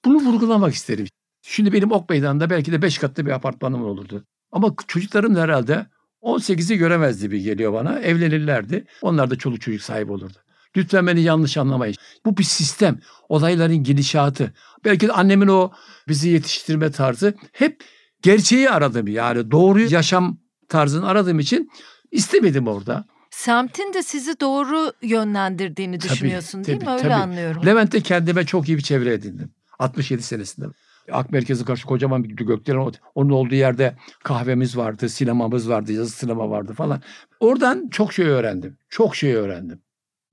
[0.04, 1.06] Bunu vurgulamak isterim.
[1.48, 4.24] Şimdi benim Ok Meydanı'nda belki de 5 katlı bir apartmanım olurdu.
[4.52, 5.86] Ama çocuklarım da herhalde
[6.22, 7.98] 18'i göremezdi gibi geliyor bana.
[8.00, 8.84] Evlenirlerdi.
[9.02, 10.38] Onlar da çoluk çocuk sahibi olurdu.
[10.76, 11.96] Lütfen beni yanlış anlamayın.
[12.24, 13.00] Bu bir sistem.
[13.28, 14.52] Olayların gidişatı.
[14.84, 15.70] Belki de annemin o
[16.08, 17.84] bizi yetiştirme tarzı hep
[18.22, 19.08] gerçeği aradım.
[19.08, 21.70] Yani doğru yaşam tarzını aradığım için
[22.10, 23.04] istemedim orada.
[23.30, 26.94] Semtin de sizi doğru yönlendirdiğini Tabii, düşünüyorsun değil tabii, mi?
[26.94, 27.14] Öyle tabii.
[27.14, 27.66] anlıyorum.
[27.66, 29.50] Levent'te kendime çok iyi bir çevre edindim.
[29.78, 30.66] 67 senesinde.
[31.12, 32.92] Ak Merkezi karşı kocaman bir gökdelen.
[33.14, 37.02] Onun olduğu yerde kahvemiz vardı, sinemamız vardı, yazı sinema vardı falan.
[37.40, 38.78] Oradan çok şey öğrendim.
[38.88, 39.82] Çok şey öğrendim.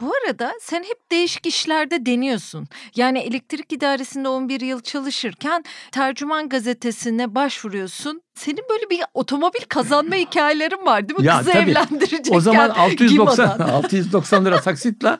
[0.01, 2.67] Bu arada sen hep değişik işlerde deniyorsun.
[2.95, 8.21] Yani elektrik idaresinde 11 yıl çalışırken Tercüman gazetesine başvuruyorsun.
[8.35, 11.25] Senin böyle bir otomobil kazanma hikayelerin var değil mi?
[11.25, 11.71] Ya Kızı tabii.
[11.71, 12.35] evlendirecekken.
[12.35, 13.69] O zaman 690 Gima'dan.
[13.73, 15.17] 690 lira taksitle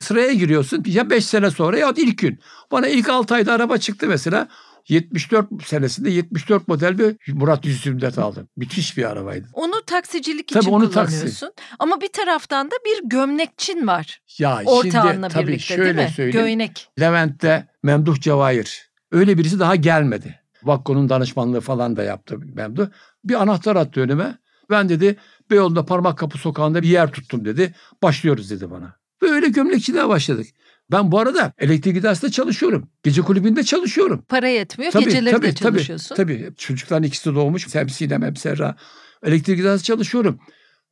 [0.00, 0.82] sıraya giriyorsun.
[0.86, 2.38] Ya 5 sene sonra ya ilk gün.
[2.72, 4.48] Bana ilk 6 ayda araba çıktı mesela.
[4.90, 8.48] 74 senesinde 74 model bir Murat 124 aldım.
[8.56, 9.46] Müthiş bir arabaydı.
[9.52, 11.14] Onu taksicilik Tabii için onu taksi.
[11.14, 11.52] kullanıyorsun.
[11.78, 14.20] Ama bir taraftan da bir gömlekçin var.
[14.38, 16.14] Ya Ortağınla şimdi tabii birlikte şöyle değil mi?
[16.14, 16.46] söyleyeyim.
[16.46, 16.88] Göynek.
[17.00, 18.90] Levent'te Memduh Cevahir.
[19.12, 20.40] Öyle birisi daha gelmedi.
[20.62, 22.86] Vakko'nun danışmanlığı falan da yaptı Memduh.
[23.24, 24.38] Bir anahtar attı önüme.
[24.70, 25.16] Ben dedi
[25.50, 27.74] Beyoğlu'nda Parmak Kapı Sokağı'nda bir yer tuttum dedi.
[28.02, 28.96] Başlıyoruz dedi bana.
[29.22, 30.46] Böyle gömlekçiliğe başladık.
[30.90, 32.88] Ben bu arada elektrik idaresinde çalışıyorum.
[33.02, 34.24] Gece kulübünde çalışıyorum.
[34.28, 34.92] Para yetmiyor.
[34.92, 36.14] Geceleri de çalışıyorsun.
[36.14, 36.56] Tabii, tabii.
[36.56, 37.74] Çocukların ikisi doğmuş.
[37.74, 38.76] Hem Sinem hem Serra.
[39.22, 40.40] Elektrik idaresinde çalışıyorum.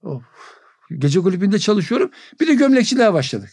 [0.02, 0.22] Of.
[0.98, 2.10] Gece kulübünde çalışıyorum.
[2.40, 3.50] Bir de gömlekçiliğe başladık.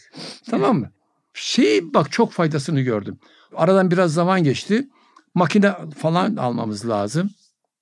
[0.50, 0.90] Tamam mı?
[1.34, 3.18] Şey bak çok faydasını gördüm.
[3.56, 4.88] Aradan biraz zaman geçti.
[5.34, 7.30] Makine falan almamız lazım.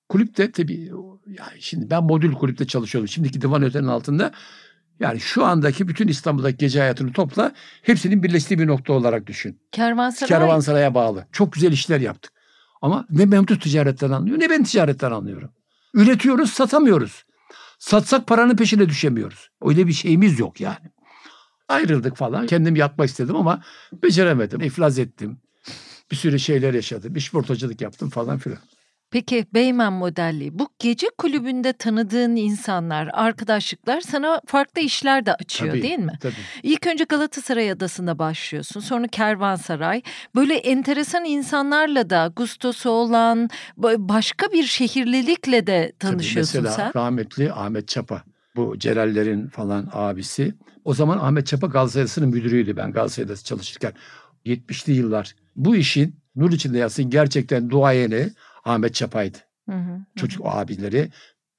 [0.09, 0.91] Kulüpte tabii
[1.27, 3.09] yani şimdi ben modül kulüpte çalışıyorum.
[3.09, 4.33] Şimdiki divan ötenin altında.
[5.01, 7.53] Yani şu andaki bütün İstanbul'daki gece hayatını topla.
[7.83, 9.61] Hepsinin birleştiği bir nokta olarak düşün.
[9.73, 10.29] Kervansaray.
[10.29, 11.27] Kervansaray'a bağlı.
[11.33, 12.33] Çok güzel işler yaptık.
[12.83, 15.51] Ama ne Memduh ticaretten anlıyor ne ben ticaretten anlıyorum.
[15.95, 17.25] Üretiyoruz satamıyoruz.
[17.79, 19.49] Satsak paranın peşine düşemiyoruz.
[19.63, 20.91] Öyle bir şeyimiz yok yani.
[21.69, 22.47] Ayrıldık falan.
[22.47, 23.63] Kendim yatmak istedim ama
[24.03, 24.61] beceremedim.
[24.61, 25.39] İflas ettim.
[26.11, 27.17] Bir sürü şeyler yaşadım.
[27.17, 28.59] İşportacılık yaptım falan filan.
[29.15, 30.59] Peki Beymen modelliği.
[30.59, 36.13] Bu gece kulübünde tanıdığın insanlar, arkadaşlıklar sana farklı işler de açıyor Tabii, değil mi?
[36.21, 36.35] Tabii.
[36.63, 38.81] İlk önce Galatasaray Adası'nda başlıyorsun.
[38.81, 40.03] Sonra Kervansaray.
[40.35, 43.49] Böyle enteresan insanlarla da gustosu olan
[43.79, 47.01] ba- başka bir şehirlilikle de tanışıyorsun Tabii mesela sen.
[47.03, 48.23] rahmetli Ahmet Çapa.
[48.57, 50.55] Bu Celallerin falan abisi.
[50.85, 53.93] O zaman Ahmet Çapa Galatasaray'ın müdürüydü ben Galatasaray'da çalışırken.
[54.47, 55.35] 70'li yıllar.
[55.57, 58.29] Bu işin Nur içinde yatsın gerçekten duayeni
[58.65, 59.39] Ahmet Çapay'dı.
[59.69, 59.99] Hı hı, hı.
[60.17, 61.11] Çocuk abileri.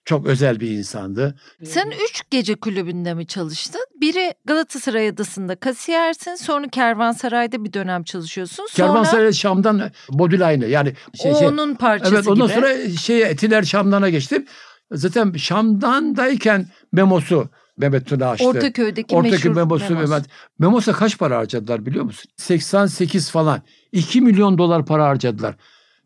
[0.06, 1.36] Çok özel bir insandı.
[1.64, 3.82] Sen üç gece kulübünde mi çalıştın?
[4.02, 6.36] Biri Galatasaray Adası'nda kasiyersin.
[6.36, 8.68] Sonra Kervansaray'da bir dönem çalışıyorsun.
[8.70, 12.56] Sonra Kervansaray Şam'dan Bodülayne yani şey, o şey, onun parçası Evet ondan gibi.
[12.56, 14.46] sonra şey Etiler Şam'dan'a geçtim.
[14.92, 18.48] Zaten Şam'dandayken Memos'u Mehmet Tuna açtı.
[18.48, 20.10] Ortaköy'deki Ortaki meşhur Memos'u Memos.
[20.10, 20.26] Mehmet.
[20.60, 22.32] Memos'a kaç para harcadılar biliyor musun?
[22.38, 23.62] 88 falan.
[23.92, 25.56] 2 milyon dolar para harcadılar.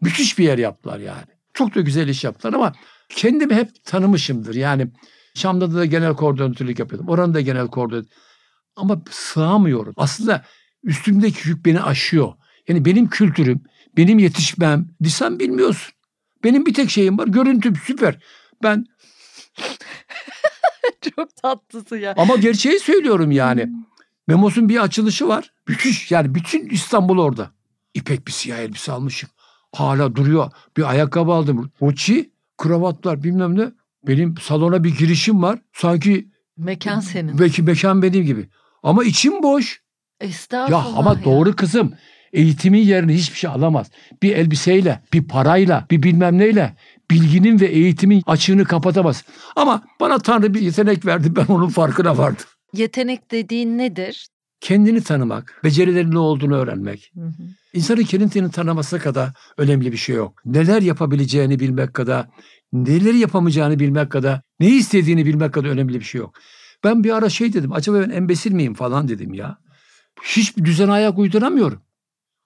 [0.01, 1.25] Müthiş bir yer yaptılar yani.
[1.53, 2.73] Çok da güzel iş yaptılar ama
[3.09, 4.55] kendimi hep tanımışımdır.
[4.55, 4.87] Yani
[5.33, 7.09] Şam'da da genel koordinatörlük yapıyordum.
[7.09, 8.09] Oranın da genel koordinatör.
[8.75, 9.93] Ama sığamıyorum.
[9.97, 10.45] Aslında
[10.83, 12.33] üstümdeki yük beni aşıyor.
[12.67, 13.63] Yani benim kültürüm,
[13.97, 15.93] benim yetişmem, lisan bilmiyorsun.
[16.43, 17.27] Benim bir tek şeyim var.
[17.27, 18.19] Görüntüm süper.
[18.63, 18.85] Ben
[21.15, 22.13] Çok tatlısın ya.
[22.17, 23.69] ama gerçeği söylüyorum yani.
[24.27, 25.53] Memos'un bir açılışı var.
[25.67, 27.51] Müthiş yani bütün İstanbul orada.
[27.93, 29.29] İpek bir siyah elbise almışım.
[29.75, 30.51] Hala duruyor.
[30.77, 31.71] Bir ayakkabı aldım.
[31.81, 33.71] Gucci, kravatlar bilmem ne.
[34.07, 35.59] Benim salona bir girişim var.
[35.73, 36.27] Sanki
[36.57, 37.39] Mekan senin.
[37.39, 38.49] belki mekan benim gibi.
[38.83, 39.81] Ama içim boş.
[40.21, 41.93] Estağfurullah Ya ama doğru kızım.
[42.33, 43.87] Eğitimin yerini hiçbir şey alamaz.
[44.23, 46.75] Bir elbiseyle, bir parayla, bir bilmem neyle
[47.11, 49.23] bilginin ve eğitimin açığını kapatamaz.
[49.55, 51.35] Ama bana Tanrı bir yetenek verdi.
[51.35, 52.45] Ben onun farkına vardım.
[52.73, 54.27] Yetenek dediğin nedir?
[54.61, 57.11] Kendini tanımak, becerilerin ne olduğunu öğrenmek.
[57.15, 57.33] Hı hı.
[57.73, 60.41] İnsanın kendini tanıması kadar önemli bir şey yok.
[60.45, 62.27] Neler yapabileceğini bilmek kadar,
[62.73, 66.35] neleri yapamayacağını bilmek kadar, ne istediğini bilmek kadar önemli bir şey yok.
[66.83, 69.57] Ben bir ara şey dedim, acaba ben embesil miyim falan dedim ya.
[70.23, 71.81] Hiçbir düzen ayak uyduramıyorum.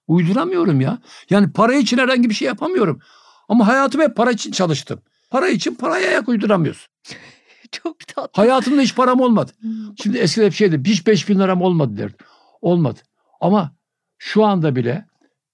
[0.06, 0.98] Uyduramıyorum ya.
[1.30, 3.00] Yani para için herhangi bir şey yapamıyorum.
[3.48, 5.00] Ama hayatım hep para için çalıştım.
[5.30, 6.88] Para için paraya ayak uyduramıyorsun.
[7.82, 8.42] Çok tatlı.
[8.42, 9.52] Hayatımda hiç param olmadı.
[9.62, 9.68] Hı.
[10.02, 12.26] Şimdi eskiden hep şeydi, hiç 5 bin liram olmadı derdim.
[12.60, 13.00] Olmadı.
[13.40, 13.76] Ama
[14.18, 15.06] şu anda bile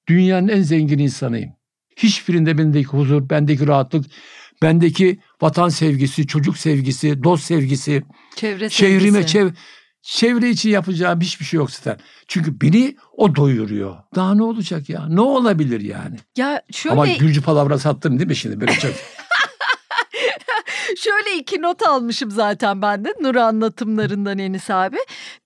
[0.08, 1.52] dünyanın en zengin insanıyım.
[1.96, 4.06] Hiçbirinde bendeki huzur, bendeki rahatlık,
[4.62, 8.02] bendeki vatan sevgisi, çocuk sevgisi, dost sevgisi,
[8.36, 9.50] Çevre çevrime, çev
[10.02, 11.98] çevre için yapacağım hiçbir şey yok zaten.
[12.28, 13.96] Çünkü beni o doyuruyor.
[14.14, 15.06] Daha ne olacak ya?
[15.08, 16.16] Ne olabilir yani?
[16.36, 18.60] Ya şöyle Ama Gülcü palavra sattım değil mi şimdi?
[18.60, 18.92] Böyle çok.
[21.00, 24.96] Şöyle iki not almışım zaten ben de Nur anlatımlarından Enis abi.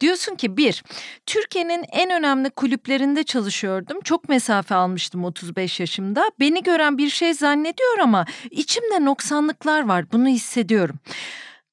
[0.01, 0.83] Diyorsun ki bir,
[1.27, 4.01] Türkiye'nin en önemli kulüplerinde çalışıyordum.
[4.01, 6.31] Çok mesafe almıştım 35 yaşımda.
[6.41, 10.13] Beni gören bir şey zannediyor ama içimde noksanlıklar var.
[10.13, 10.97] Bunu hissediyorum.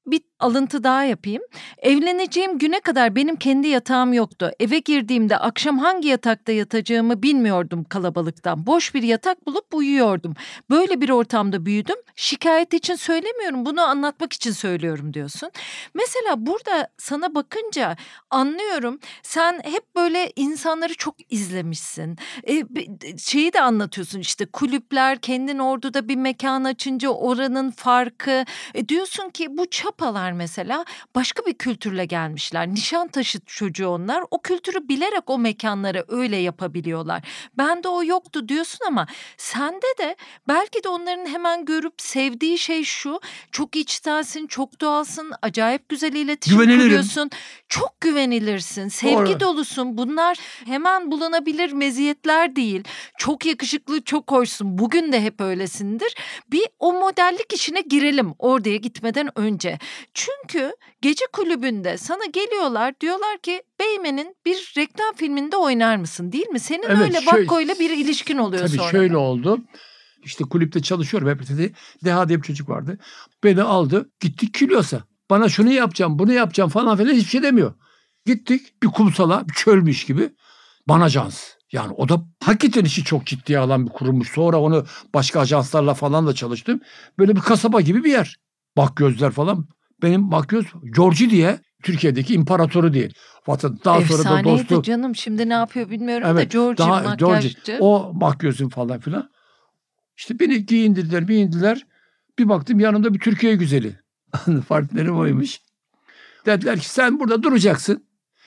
[0.07, 1.41] Bir alıntı daha yapayım.
[1.77, 4.51] Evleneceğim güne kadar benim kendi yatağım yoktu.
[4.59, 8.65] Eve girdiğimde akşam hangi yatakta yatacağımı bilmiyordum kalabalıktan.
[8.65, 10.33] Boş bir yatak bulup uyuyordum.
[10.69, 11.95] Böyle bir ortamda büyüdüm.
[12.15, 13.65] Şikayet için söylemiyorum.
[13.65, 15.51] Bunu anlatmak için söylüyorum diyorsun.
[15.93, 17.95] Mesela burada sana bakınca
[18.29, 18.99] anlıyorum.
[19.23, 22.17] Sen hep böyle insanları çok izlemişsin.
[22.47, 22.63] E,
[23.17, 28.45] şeyi de anlatıyorsun işte kulüpler kendin orduda bir mekan açınca oranın farkı.
[28.73, 32.67] E, diyorsun ki bu çapalar mesela başka bir kültürle gelmişler.
[32.67, 34.23] Nişantaşı çocuğu onlar.
[34.31, 37.21] O kültürü bilerek o mekanları öyle yapabiliyorlar.
[37.57, 40.15] Bende o yoktu diyorsun ama sende de
[40.47, 43.19] belki de onların hemen görüp sevdiği şey şu.
[43.51, 46.83] Çok içtensin, çok doğalsın, acayip güzel iletişim Güvenilirim.
[46.83, 47.29] kuruyorsun.
[47.71, 49.39] Çok güvenilirsin, sevgi Doğru.
[49.39, 49.97] dolusun.
[49.97, 52.83] Bunlar hemen bulunabilir meziyetler değil.
[53.17, 54.77] Çok yakışıklı, çok hoşsun.
[54.77, 56.15] Bugün de hep öylesindir.
[56.51, 59.79] Bir o modellik işine girelim oraya gitmeden önce.
[60.13, 66.59] Çünkü gece kulübünde sana geliyorlar diyorlar ki Beymen'in bir reklam filminde oynar mısın değil mi?
[66.59, 68.91] Senin Evet, öyle şöyle- Vakko'yla bir ilişkin oluyor Tabii sonra.
[68.91, 69.59] şöyle oldu.
[70.23, 71.73] İşte kulüpte çalışıyorum hep dedi.
[72.05, 72.97] Deha diye bir çocuk vardı.
[73.43, 74.09] Beni aldı.
[74.19, 75.10] Gittik Kilyos'a.
[75.31, 77.73] Bana şunu yapacağım, bunu yapacağım falan filan hiçbir şey demiyor.
[78.25, 80.29] Gittik bir kumsala, bir çölmüş gibi.
[80.87, 81.43] Bana ajans.
[81.71, 84.31] Yani o da hakikaten işi çok ciddiye alan bir kurummuş.
[84.31, 86.79] Sonra onu başka ajanslarla falan da çalıştım.
[87.19, 88.35] Böyle bir kasaba gibi bir yer.
[88.77, 89.67] Bak gözler falan.
[90.01, 90.65] Benim bak göz
[90.95, 93.09] Georgi diye Türkiye'deki imparatoru diye.
[93.47, 94.81] Vatan daha sonra da Efsaneydi dostu.
[94.81, 97.49] canım şimdi ne yapıyor bilmiyorum da Evet, George daha makyajcı.
[97.65, 98.13] George, o
[98.69, 99.29] falan filan.
[100.17, 101.85] İşte beni giyindirdiler, giyindiler.
[102.39, 104.00] Bir baktım yanımda bir Türkiye güzeli.
[104.69, 105.59] Partilerim oymuş.
[106.45, 108.03] Dediler ki sen burada duracaksın.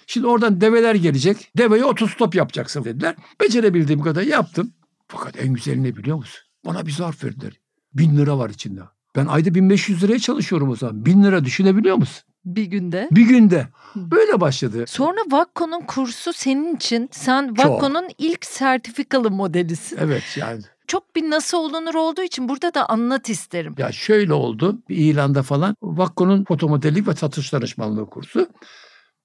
[0.06, 1.50] Şimdi oradan develer gelecek.
[1.58, 3.14] Deveye otostop yapacaksın dediler.
[3.40, 4.72] Becerebildiğim kadar yaptım.
[5.08, 6.44] Fakat en güzeli ne biliyor musun?
[6.66, 7.52] Bana bir zarf verdiler.
[7.94, 8.80] Bin lira var içinde.
[9.16, 11.06] Ben ayda 1500 liraya çalışıyorum o zaman.
[11.06, 12.24] Bin lira düşünebiliyor musun?
[12.44, 13.08] bir günde.
[13.10, 13.68] Bir günde.
[13.96, 14.84] Böyle başladı.
[14.86, 17.58] Sonra Vakko'nun kursu senin için sen.
[17.58, 19.98] Vakko'nun ilk sertifikalı modelisin.
[20.00, 20.62] Evet yani.
[20.86, 23.74] Çok bir nasıl olunur olduğu için burada da anlat isterim.
[23.78, 24.82] Ya şöyle oldu.
[24.88, 28.48] Bir ilanda falan Vakko'nun fotomodellik ve satış danışmanlığı kursu.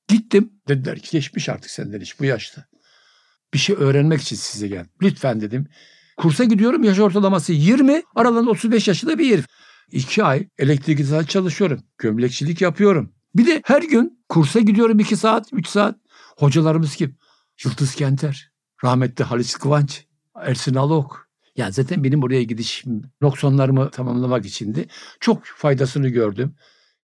[0.08, 0.54] Gittim.
[0.67, 2.65] Dediler ki geçmiş artık senden iş bu yaşta.
[3.54, 4.91] Bir şey öğrenmek için size geldim.
[5.02, 5.67] Lütfen dedim.
[6.17, 8.04] Kursa gidiyorum yaş ortalaması 20.
[8.15, 9.45] Aralarında 35 yaşında bir herif.
[9.91, 11.84] İki ay elektrik saat çalışıyorum.
[11.98, 13.13] Gömlekçilik yapıyorum.
[13.36, 15.95] Bir de her gün kursa gidiyorum 2 saat, 3 saat.
[16.38, 17.17] Hocalarımız kim?
[17.65, 18.52] Yıldız Kenter,
[18.84, 21.29] rahmetli Halis Kıvanç, Ersin Alok.
[21.60, 24.88] Yani zaten benim buraya gidişim noksanlarımı tamamlamak içindi.
[25.19, 26.56] Çok faydasını gördüm.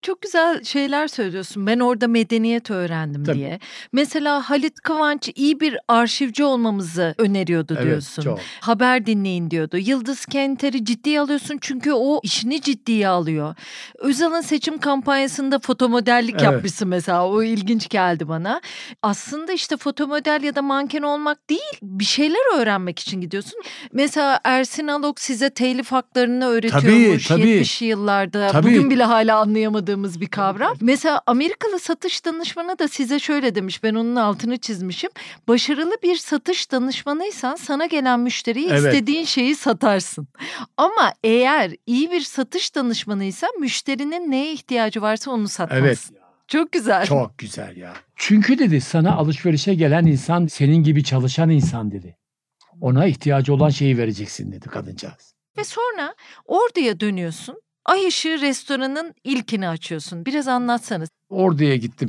[0.04, 1.66] Çok güzel şeyler söylüyorsun.
[1.66, 3.36] Ben orada medeniyet öğrendim Tabii.
[3.36, 3.58] diye.
[3.92, 8.22] Mesela Halit Kıvanç iyi bir arşivci olmamızı öneriyordu diyorsun.
[8.22, 8.38] çok.
[8.60, 9.76] Haber dinleyin diyordu.
[9.76, 13.54] Yıldız Kenter'i ciddiye alıyorsun çünkü o işini ciddiye alıyor.
[13.98, 16.42] Özal'ın seçim kampanyasında fotomodellik Evet.
[16.42, 17.28] yapmışsın mesela.
[17.28, 18.60] O ilginç geldi bana.
[19.02, 23.60] Aslında işte fotomodel ya da manken olmak değil bir şeyler öğrenmek için gidiyorsun.
[23.92, 27.42] Mesela Ersin Alok size telif haklarını öğretiyormuş tabii.
[27.42, 28.48] 70'li yıllarda.
[28.48, 28.66] Tabii.
[28.66, 29.36] Bugün bile hala
[29.94, 30.76] anlayamadığımız bir kavram.
[30.80, 33.82] Mesela Amerikalı satış danışmanı da size şöyle demiş.
[33.82, 35.10] Ben onun altını çizmişim.
[35.48, 38.94] Başarılı bir satış danışmanıysan sana gelen müşteriye Evet.
[38.94, 40.28] istediğin şeyi satarsın.
[40.76, 46.14] Ama eğer iyi bir satış danışmanıysan müşterinin neye ihtiyacı varsa onu satmalısın.
[46.14, 46.24] Evet.
[46.48, 47.06] Çok güzel.
[47.06, 47.94] Çok güzel ya.
[48.16, 52.16] Çünkü dedi sana alışverişe gelen insan senin gibi çalışan insan dedi.
[52.80, 55.34] Ona ihtiyacı olan şeyi vereceksin dedi kadıncağız.
[55.58, 56.14] Ve sonra
[56.46, 57.63] Ordu'ya dönüyorsun.
[57.84, 60.26] Ay Işığı restoranın ilkini açıyorsun.
[60.26, 61.08] Biraz anlatsanız.
[61.28, 62.08] Ordu'ya gittim.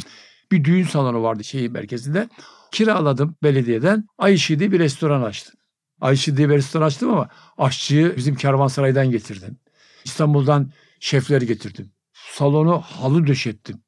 [0.51, 2.29] Bir düğün salonu vardı şehir merkezinde.
[2.71, 4.07] Kiraladım belediyeden.
[4.17, 5.55] Ayşe diye bir restoran açtım.
[6.01, 9.57] Ayşe diye bir restoran açtım ama aşçıyı bizim kervansaraydan getirdim.
[10.05, 11.91] İstanbul'dan şefleri getirdim.
[12.13, 13.81] Salonu halı döşettim.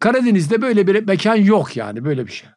[0.00, 2.48] Karadeniz'de böyle bir mekan yok yani böyle bir şey.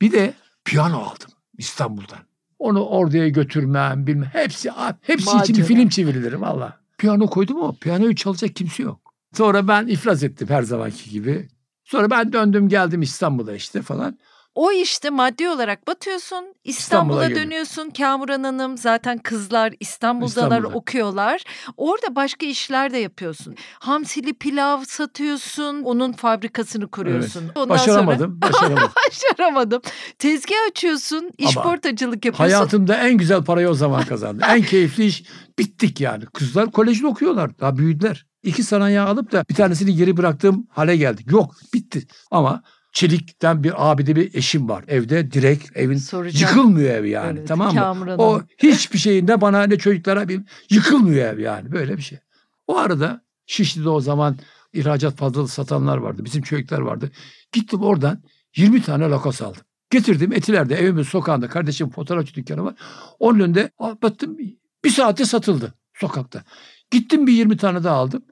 [0.00, 2.18] Bir de piyano aldım İstanbul'dan.
[2.58, 4.30] Onu orduya götürmem bilmem.
[4.32, 5.66] Hepsi hepsi için bir Macera.
[5.66, 6.80] film çevirilir valla.
[6.98, 9.14] Piyano koydum ama piyanoyu çalacak kimse yok.
[9.32, 11.48] Sonra ben iflas ettim her zamanki gibi.
[11.84, 14.18] Sonra ben döndüm geldim İstanbul'a işte falan.
[14.56, 16.44] O işte maddi olarak batıyorsun.
[16.64, 17.90] İstanbul'a İstanbul'a dönüyorsun.
[17.90, 20.76] Kamuran Hanım zaten kızlar İstanbul'dalar İstanbul'da.
[20.78, 21.42] okuyorlar.
[21.76, 23.54] Orada başka işler de yapıyorsun.
[23.78, 25.82] Hamsili pilav satıyorsun.
[25.82, 27.42] Onun fabrikasını kuruyorsun.
[27.54, 28.40] Ondan sonra Başaramadım.
[28.42, 28.88] Başaramadım.
[29.08, 29.82] başaramadım.
[30.18, 31.30] Tezgah açıyorsun.
[31.38, 32.54] İşportacılık yapıyorsun.
[32.54, 34.48] Hayatımda en güzel parayı o zaman kazandım.
[34.50, 35.24] en keyifli iş.
[35.58, 36.26] Bittik yani.
[36.26, 37.58] Kızlar kolejde okuyorlar.
[37.58, 38.26] Daha büyüdüler.
[38.42, 41.30] İki sanayi alıp da bir tanesini geri bıraktığım hale geldik.
[41.32, 42.06] Yok bitti.
[42.30, 42.62] Ama
[42.96, 44.84] Çelik'ten bir abide bir eşim var.
[44.88, 46.56] Evde direkt evin Soracağım.
[46.56, 47.38] yıkılmıyor ev yani.
[47.38, 47.80] Evet, tamam mı?
[47.80, 51.72] Kamuran O hiçbir şeyin ne bana ne çocuklara bir yıkılmıyor ev yani.
[51.72, 52.18] Böyle bir şey.
[52.66, 54.36] O arada Şişli'de o zaman
[54.72, 56.24] ihracat fazlalı satanlar vardı.
[56.24, 57.10] Bizim çocuklar vardı.
[57.52, 58.22] Gittim oradan
[58.56, 59.62] 20 tane lakas aldım.
[59.90, 62.74] Getirdim Etiler'de evimin sokağında kardeşim fotoğrafçı dükkanı var.
[63.18, 64.38] Onun önünde a, baktım
[64.84, 66.42] bir saate satıldı sokakta.
[66.90, 68.22] Gittim bir 20 tane daha aldım.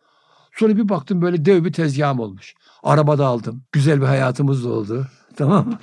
[0.53, 2.55] Sonra bir baktım böyle dev bir tezgahım olmuş.
[2.85, 3.64] Arabada aldım.
[3.73, 5.07] Güzel bir hayatımız da oldu.
[5.37, 5.79] Tamam mı?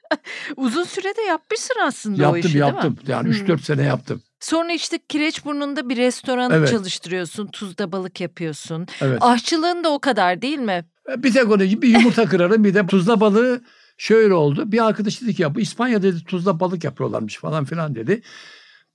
[0.56, 2.68] Uzun sürede yapmışsın aslında o Yaptım işi değil mi?
[2.68, 2.96] yaptım.
[3.06, 3.32] Yani Hmm.
[3.46, 4.22] 3-4 sene yaptım.
[4.40, 6.70] Sonra işte Kireçburnu'nda bir restoran Evet.
[6.70, 7.46] çalıştırıyorsun.
[7.46, 8.86] Tuzda balık yapıyorsun.
[9.00, 9.18] Evet.
[9.22, 10.84] Aşçılığın da o kadar değil mi?
[11.16, 13.62] Bir tek onu bir yumurta kırarım bir de tuzla balığı
[13.98, 14.72] şöyle oldu.
[14.72, 18.22] Bir arkadaş dedi ki ya bu İspanya dedi tuzla balık yapıyorlarmış falan filan dedi.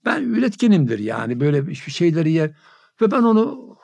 [0.05, 2.51] Ben üretkenimdir yani böyle bir şeyleri yer.
[3.01, 3.75] Ve ben onu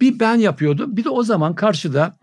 [0.00, 0.96] bir ben yapıyordum.
[0.96, 2.18] Bir de o zaman karşıda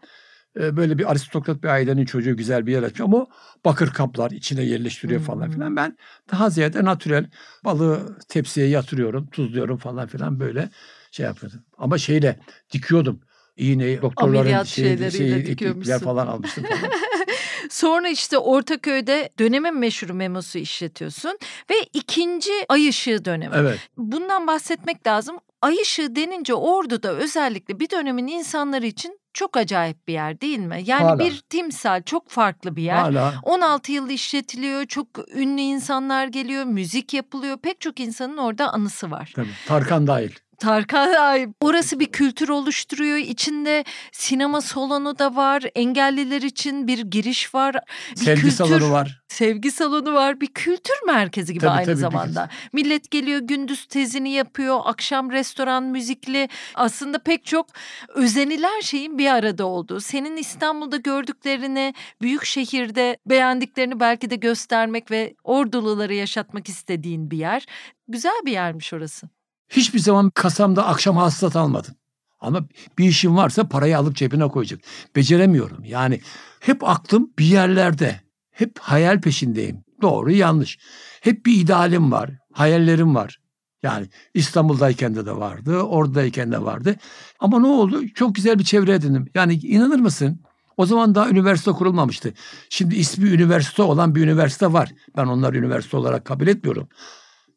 [0.59, 3.27] e, böyle bir aristokrat bir ailenin çocuğu güzel bir yer açmış ama o
[3.65, 5.51] bakır kaplar içine yerleştiriyor falan Hmm.
[5.53, 5.75] filan.
[5.75, 5.97] Ben
[6.31, 7.29] daha ziyade natürel
[7.65, 10.69] balığı tepsiye yatırıyorum, tuzluyorum falan filan böyle
[11.11, 11.59] şey yapıyordum.
[11.77, 12.39] Ama şeyle
[12.71, 13.21] dikiyordum.
[13.57, 15.97] İğneyi doktorların Ameliyat şey, şeyleriyle şey, dikiyormuşsun.
[15.99, 16.91] falan almıştım falan.
[17.69, 21.37] Sonra işte Ortaköy'de dönemin meşhur memosu işletiyorsun
[21.69, 23.55] ve ikinci ay ışığı dönemi.
[23.57, 23.79] evet.
[23.97, 25.37] Bundan bahsetmek lazım.
[25.61, 30.81] Ay ışığı denince Ordu'da özellikle bir dönemin insanları için çok acayip bir yer değil mi?
[30.85, 31.19] Yani Hala.
[31.19, 32.97] bir timsal çok farklı bir yer.
[32.97, 37.57] Hala 16 yıl işletiliyor, çok ünlü insanlar geliyor, müzik yapılıyor.
[37.57, 39.31] Pek çok insanın orada anısı var.
[39.35, 40.31] tabii, Tarkan dahil.
[40.57, 43.17] Tarkan ay, orası bir kültür oluşturuyor.
[43.17, 45.63] İçinde sinema salonu da var.
[45.75, 47.75] Engelliler için bir giriş var.
[48.11, 49.21] Bir Sevgi kültür, salonu var.
[49.27, 50.41] Sevgi salonu var.
[50.41, 52.49] Bir kültür merkezi gibi Tabii, aynı tabii, zamanda.
[52.73, 54.79] Millet geliyor gündüz tezini yapıyor.
[54.83, 56.49] Akşam restoran müzikli.
[56.75, 57.67] Aslında pek çok
[58.15, 59.99] özenilen şeyin bir arada olduğu.
[59.99, 67.65] Senin İstanbul'da gördüklerini büyük şehirde beğendiklerini belki de göstermek ve orduluları yaşatmak istediğin bir yer.
[68.07, 69.36] Güzel bir yermiş orası.
[69.69, 71.95] Hiçbir zaman kasamda akşam hasılat almadım.
[72.39, 74.79] Ama bir işim varsa parayı alıp cebine koyacak.
[75.15, 75.83] Beceremiyorum.
[75.83, 76.21] Yani
[76.59, 78.21] hep aklım bir yerlerde.
[78.51, 79.83] Hep hayal peşindeyim.
[80.01, 80.77] Doğru yanlış.
[81.21, 82.31] Hep bir idealim var.
[82.53, 83.39] Hayallerim var.
[83.83, 85.81] Yani İstanbul'dayken de de vardı.
[85.81, 86.95] Oradayken de vardı.
[87.39, 88.07] Ama ne oldu?
[88.07, 89.29] Çok güzel bir çevre edindim.
[89.35, 90.41] Yani inanır mısın?
[90.77, 92.33] O zaman daha üniversite kurulmamıştı.
[92.69, 94.91] Şimdi ismi üniversite olan bir üniversite var.
[95.17, 96.87] Ben onları üniversite olarak kabul etmiyorum.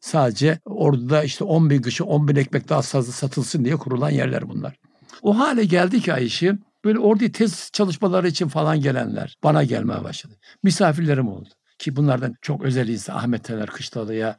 [0.01, 4.49] Sadece orada işte 10 bin kişi 10 bin ekmek daha fazla satılsın diye kurulan yerler
[4.49, 4.79] bunlar.
[5.21, 10.33] O hale geldi ki Ayşe böyle orada tez çalışmaları için falan gelenler bana gelmeye başladı.
[10.63, 11.49] Misafirlerim oldu.
[11.79, 14.37] Ki bunlardan çok özel insan Ahmet Tener Kışlalı'ya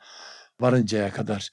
[0.61, 1.51] varıncaya kadar.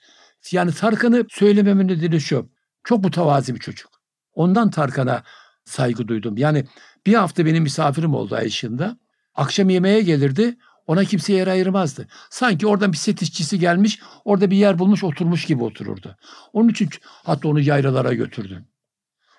[0.51, 2.49] Yani Tarkan'ı söylememin nedeni şu.
[2.83, 3.91] Çok mütevazi bir çocuk.
[4.33, 5.23] Ondan Tarkan'a
[5.65, 6.37] saygı duydum.
[6.37, 6.65] Yani
[7.05, 8.91] bir hafta benim misafirim oldu Ayşin'de.
[9.35, 10.57] Akşam yemeğe gelirdi.
[10.89, 12.07] Ona kimse yer ayırmazdı.
[12.29, 16.15] Sanki oradan bir set işçisi gelmiş, orada bir yer bulmuş, oturmuş gibi otururdu.
[16.53, 18.65] Onun için hatta onu yaylalara götürdüm.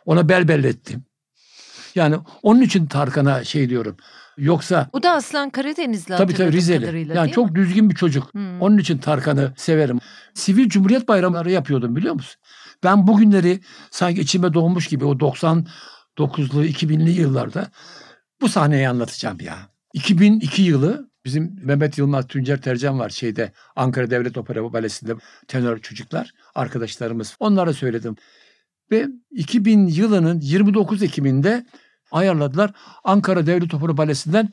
[0.06, 1.04] Ona bel bellettim.
[1.94, 3.96] Yani onun için Tarkan'a şey diyorum.
[4.38, 6.80] Yoksa O da aslan Karadenizli tabii tabii Rizeli.
[6.80, 7.54] kadarıyla Yani çok mi?
[7.54, 8.34] düzgün bir çocuk.
[8.34, 8.62] Hmm.
[8.62, 9.98] Onun için Tarkan'ı severim.
[10.34, 12.40] Sivil Cumhuriyet Bayramları yapıyordum biliyor musun?
[12.84, 13.60] Ben bugünleri
[13.90, 17.70] sanki içime doğmuş gibi o 99'lu 2000'li yıllarda
[18.40, 19.56] bu sahneyi anlatacağım ya.
[19.94, 25.14] 2002 yılı bizim Mehmet Yılmaz Tuncer Tercan var şeyde Ankara Devlet Opera Balesi'nde
[25.48, 27.36] tenör çocuklar arkadaşlarımız.
[27.40, 28.16] Onlara söyledim.
[28.90, 31.66] Ve 2000 yılının 29 Ekim'inde
[32.12, 32.70] ayarladılar.
[33.04, 34.48] Ankara Devlet Opera Balesi'nden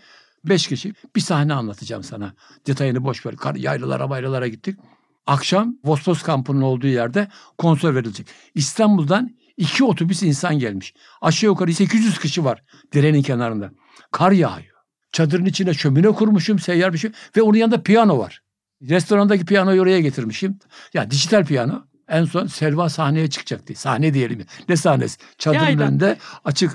[0.46, 0.94] 5 kişi.
[1.16, 2.34] Bir sahne anlatacağım sana.
[2.68, 3.36] Detayını boş ver.
[3.36, 4.80] Kar- Yaylalara baylalara gittik.
[5.28, 7.28] Akşam Vosvos kampının olduğu yerde
[7.58, 8.28] konser verilecek.
[8.56, 10.94] İstanbul'dan iki otobüs insan gelmiş.
[11.22, 13.72] Aşağı yukarı 800 kişi var derenin kenarında.
[14.12, 14.77] Kar yağıyor.
[15.18, 17.12] Çadırın içine şömine kurmuşum seyyar bir şey.
[17.38, 18.42] Ve onun yanında piyano var.
[18.82, 20.60] Restorandaki piyanoyu oraya getirmişim.
[20.94, 21.86] Ya dijital piyano.
[22.08, 23.76] En son Selva sahneye çıkacaktı.
[23.76, 24.46] Sahne diyelim.
[24.70, 25.18] Ne sahnesi?
[25.38, 25.88] Çadırın Yayla.
[25.88, 26.72] önünde açık.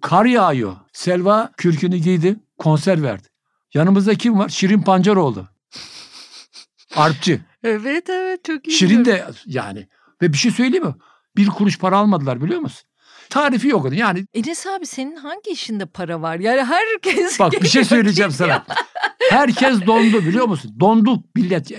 [0.00, 0.76] Kar yağıyor.
[0.92, 2.36] Selva kürkünü giydi.
[2.58, 3.28] Konser verdi.
[3.74, 4.48] Yanımızda kim var?
[4.48, 5.48] Şirin Pancaroğlu.
[6.96, 7.40] Arpçı.
[7.62, 8.72] Evet evet çok iyi.
[8.72, 9.88] Şirin de yani.
[10.22, 10.94] Ve bir şey söyleyeyim mi?
[11.36, 12.89] Bir kuruş para almadılar biliyor musun?
[13.30, 13.94] Tarifi yok onun.
[13.94, 16.36] Yani Enes abi senin hangi işinde para var?
[16.38, 17.40] Yani herkes...
[17.40, 18.64] bak bir şey söyleyeceğim sana.
[19.30, 20.76] Herkes dondu biliyor musun?
[20.80, 21.70] Dondu millet.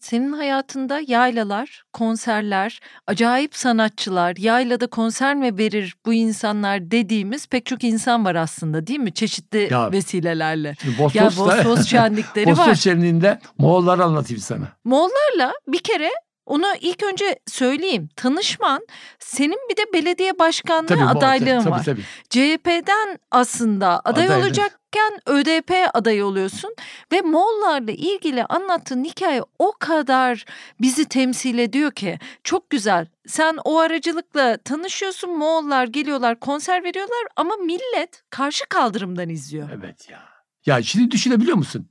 [0.00, 7.84] Senin hayatında yaylalar, konserler, acayip sanatçılar, yaylada konser mi verir bu insanlar dediğimiz pek çok
[7.84, 9.14] insan var aslında değil mi?
[9.14, 10.74] Çeşitli Ya, vesilelerle.
[10.82, 12.74] Şimdi Ya Vosvos şenlikleri var.
[12.74, 14.68] şenliğinde Moğolları anlatayım sana.
[14.84, 16.10] Moğollarla bir kere
[16.48, 18.08] onu ilk önce söyleyeyim.
[18.16, 18.86] Tanışman
[19.18, 21.84] senin bir de belediye başkanlığı Tabii, adaylığın tabii, var.
[21.84, 22.02] Tabii.
[22.30, 24.44] CHP'den aslında aday Adaylık.
[24.46, 26.74] olacakken ÖDP adayı oluyorsun
[27.12, 30.44] ve Moğollarla ilgili anlattığın hikaye o kadar
[30.80, 33.06] bizi temsil ediyor ki çok güzel.
[33.26, 39.68] Sen o aracılıkla tanışıyorsun Moğollar geliyorlar konser veriyorlar ama millet karşı kaldırımdan izliyor.
[39.78, 40.28] Evet ya.
[40.66, 41.88] Ya şimdi düşünebiliyor musun?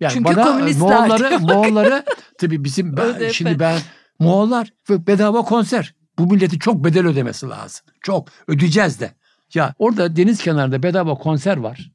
[0.00, 1.40] Yani Çünkü bana komünistler Moğolları.
[1.40, 2.04] Moğolları
[2.38, 3.78] tabii bizim ben, şimdi ben
[4.18, 5.94] Moğollar ve bedava konser.
[6.18, 7.86] Bu milleti çok bedel ödemesi lazım.
[8.02, 9.10] Çok ödeyeceğiz de.
[9.54, 11.92] Ya orada deniz kenarında bedava konser var.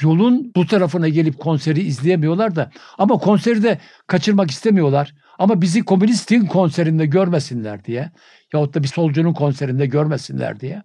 [0.00, 5.14] Yolun bu tarafına gelip konseri izleyemiyorlar da ama konseri de kaçırmak istemiyorlar.
[5.38, 8.10] Ama bizi komünistin konserinde görmesinler diye
[8.52, 10.82] yahut da bir solcunun konserinde görmesinler diye.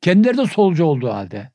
[0.00, 1.50] Kendileri de solcu olduğu halde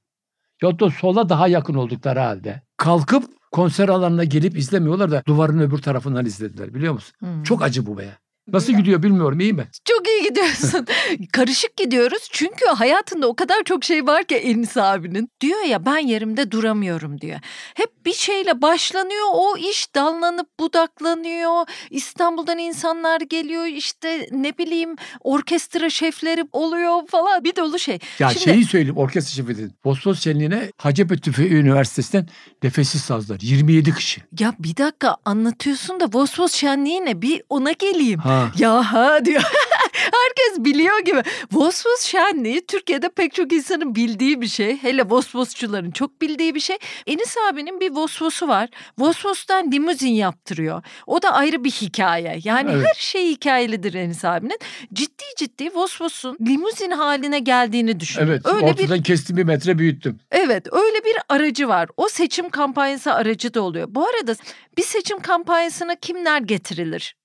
[0.62, 3.24] yahut da sola daha yakın oldukları halde kalkıp
[3.56, 7.16] konser alanına gelip izlemiyorlar da duvarın öbür tarafından izlediler biliyor musun?
[7.20, 7.44] Hmm.
[7.44, 8.18] Çok acı bu be.
[8.48, 9.68] Nasıl gidiyor bilmiyorum iyi mi?
[9.86, 10.88] Çok iyi gidiyorsun.
[11.32, 15.30] Karışık gidiyoruz çünkü hayatında o kadar çok şey var ki Enis abinin.
[15.42, 17.40] Diyor ya ben yerimde duramıyorum diyor.
[17.74, 21.66] Hep bir şeyle başlanıyor o iş dallanıp budaklanıyor.
[21.90, 28.00] İstanbul'dan insanlar geliyor işte ne bileyim orkestra şefleri oluyor falan bir dolu şey.
[28.20, 29.74] Ya Şimdi- şeyi söyleyeyim orkestra şefi dedim.
[29.86, 32.28] Bosphorus Şenliği'ne Hacettepe Tüfeği Üniversitesi'nden
[32.64, 34.22] nefessiz sazlar 27 kişi.
[34.40, 38.20] Ya bir dakika anlatıyorsun da Vosvos şenliği ne bir ona geleyim.
[38.20, 38.35] Ha.
[38.60, 39.42] Ya ha diyor.
[39.94, 41.24] Herkes biliyor gibi.
[41.52, 44.78] Vosvos şenliği Türkiye'de pek çok insanın bildiği bir şey.
[44.78, 46.78] Hele Vosvosçuların çok bildiği bir şey.
[47.08, 48.70] Enis abinin bir Vosvos'u var.
[48.98, 50.84] Vosvos'tan limuzin yaptırıyor.
[51.08, 52.40] O da ayrı bir hikaye.
[52.44, 52.88] Yani Evet.
[52.88, 54.60] her şey hikayelidir Enis abinin.
[54.94, 58.22] Ciddi ciddi Vosvos'un limuzin haline geldiğini düşün.
[58.24, 60.20] Evet Öyle bir ortadan kestim bir metre büyüttüm.
[60.32, 61.90] Evet öyle bir aracı var.
[61.98, 63.88] O seçim kampanyası aracı da oluyor.
[63.92, 64.36] Bu arada
[64.78, 67.16] bir seçim kampanyasına kimler getirilir?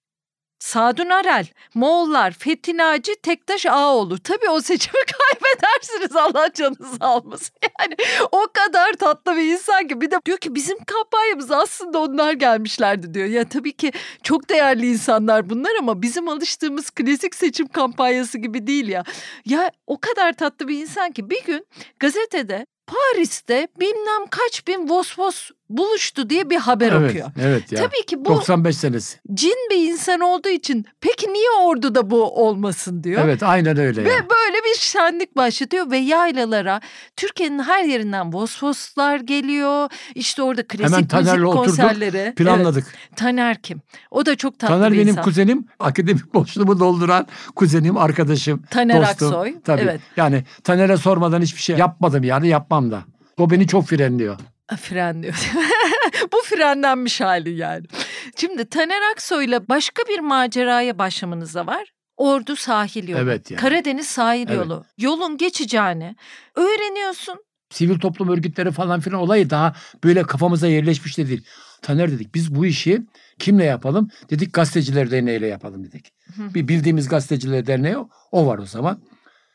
[0.60, 4.18] Sadun Arel, Moğollar, Fethi Naci, Tektaş Ağoğlu.
[4.18, 7.50] Tabii o seçimi kaybedersiniz Allah canınızı almasın.
[7.80, 7.96] Yani
[8.32, 10.00] o kadar tatlı bir insan ki.
[10.00, 13.26] Bir de diyor ki bizim kampanyamız aslında onlar gelmişlerdi diyor.
[13.26, 13.92] Ya tabii ki
[14.22, 19.04] çok değerli insanlar bunlar ama bizim alıştığımız klasik seçim kampanyası gibi değil ya.
[19.44, 21.66] Ya o kadar tatlı bir insan ki bir gün
[22.00, 27.30] gazetede Paris'te bilmem kaç bin Vosvos buluştu diye bir haber evet, okuyor.
[27.40, 27.78] Evet ya.
[27.78, 29.18] Tabii ki bu 95 senesi.
[29.34, 33.22] cin bir insan olduğu için peki niye orduda bu olmasın diyor.
[33.24, 34.04] Evet aynen öyle.
[34.04, 34.18] Ve ya.
[34.30, 36.80] böyle bir şenlik başlatıyor ve yaylalara
[37.16, 39.88] Türkiye'nin her yerinden Vosvoslar geliyor.
[40.14, 42.34] İşte orada klasik Hemen müzik oturduk, konserleri.
[42.34, 42.86] Planladık.
[42.88, 43.82] Evet, Taner kim?
[44.10, 45.24] O da çok tatlı Taner bir benim insan.
[45.24, 49.28] kuzenim, akademik boşluğumu dolduran kuzenim, arkadaşım, Taner dostum.
[49.28, 49.54] Aksoy.
[49.64, 49.80] Tabii.
[49.82, 50.00] Evet.
[50.16, 53.04] Yani Taner'e sormadan hiçbir şey yapmadım yani yapmam da.
[53.38, 54.36] O beni çok frenliyor.
[54.76, 55.50] Fren diyor.
[56.32, 57.86] Bu frenlenmiş hali yani.
[58.36, 61.92] Şimdi Taner Aksoy'la başka bir maceraya başlamanız da var.
[62.16, 63.22] Ordu sahil yolu.
[63.22, 63.60] Evet yani.
[63.60, 64.56] Karadeniz sahil Evet.
[64.56, 64.84] yolu.
[64.98, 66.16] Yolun geçeceğini
[66.56, 67.38] öğreniyorsun.
[67.70, 71.44] Sivil toplum örgütleri falan filan olayı daha böyle kafamıza yerleşmiş de değil.
[71.82, 73.02] Taner dedik biz bu işi
[73.38, 74.10] kimle yapalım?
[74.30, 76.12] Dedik gazeteciler derneğiyle yapalım dedik.
[76.36, 76.54] Hı.
[76.54, 77.96] Bir bildiğimiz gazeteciler derneği
[78.32, 79.02] o, var o zaman.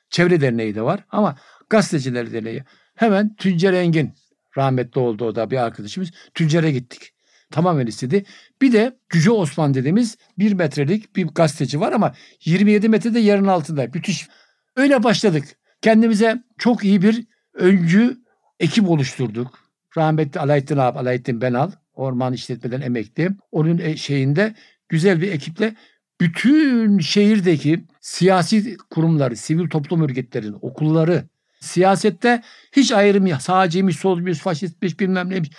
[0.09, 1.35] Çevre derneği de var ama
[1.69, 2.63] gazeteciler derneği.
[2.95, 4.13] Hemen Tüncer Engin
[4.57, 6.11] rahmetli oldu o da bir arkadaşımız.
[6.33, 7.11] Tüncer'e gittik.
[7.51, 8.25] Tamamen istedi.
[8.61, 12.13] Bir de Cüce Osman dediğimiz bir metrelik bir gazeteci var ama
[12.45, 13.87] 27 metrede yerin altında.
[13.93, 14.27] Müthiş.
[14.75, 15.45] Öyle başladık.
[15.81, 18.17] Kendimize çok iyi bir öncü
[18.59, 19.59] ekip oluşturduk.
[19.97, 23.29] Rahmetli Alayettin abi, Alayettin Benal, orman işletmeden emekli.
[23.51, 24.55] Onun e- şeyinde
[24.89, 25.75] güzel bir ekiple
[26.21, 31.23] bütün şehirdeki siyasi kurumları, sivil toplum örgütlerinin, okulları,
[31.65, 32.41] siyasette
[32.71, 35.49] hiç ayrım ya sağcıymış, solcuymuş, faşistmiş bilmem neymiş.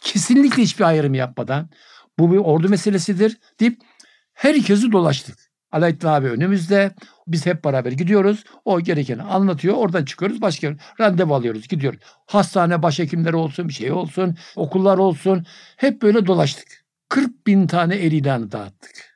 [0.00, 1.70] Kesinlikle hiçbir ayrım yapmadan
[2.18, 3.80] bu bir ordu meselesidir deyip
[4.32, 5.50] herkesi dolaştık.
[5.72, 6.94] Alayettin abi önümüzde.
[7.26, 8.44] Biz hep beraber gidiyoruz.
[8.64, 9.76] O gerekeni anlatıyor.
[9.76, 10.40] Oradan çıkıyoruz.
[10.40, 11.68] Başka randevu alıyoruz.
[11.68, 12.00] Gidiyoruz.
[12.26, 15.46] Hastane başhekimleri olsun, bir şey olsun, okullar olsun.
[15.76, 16.84] Hep böyle dolaştık.
[17.08, 19.10] 40 bin tane el ilanı dağıttık.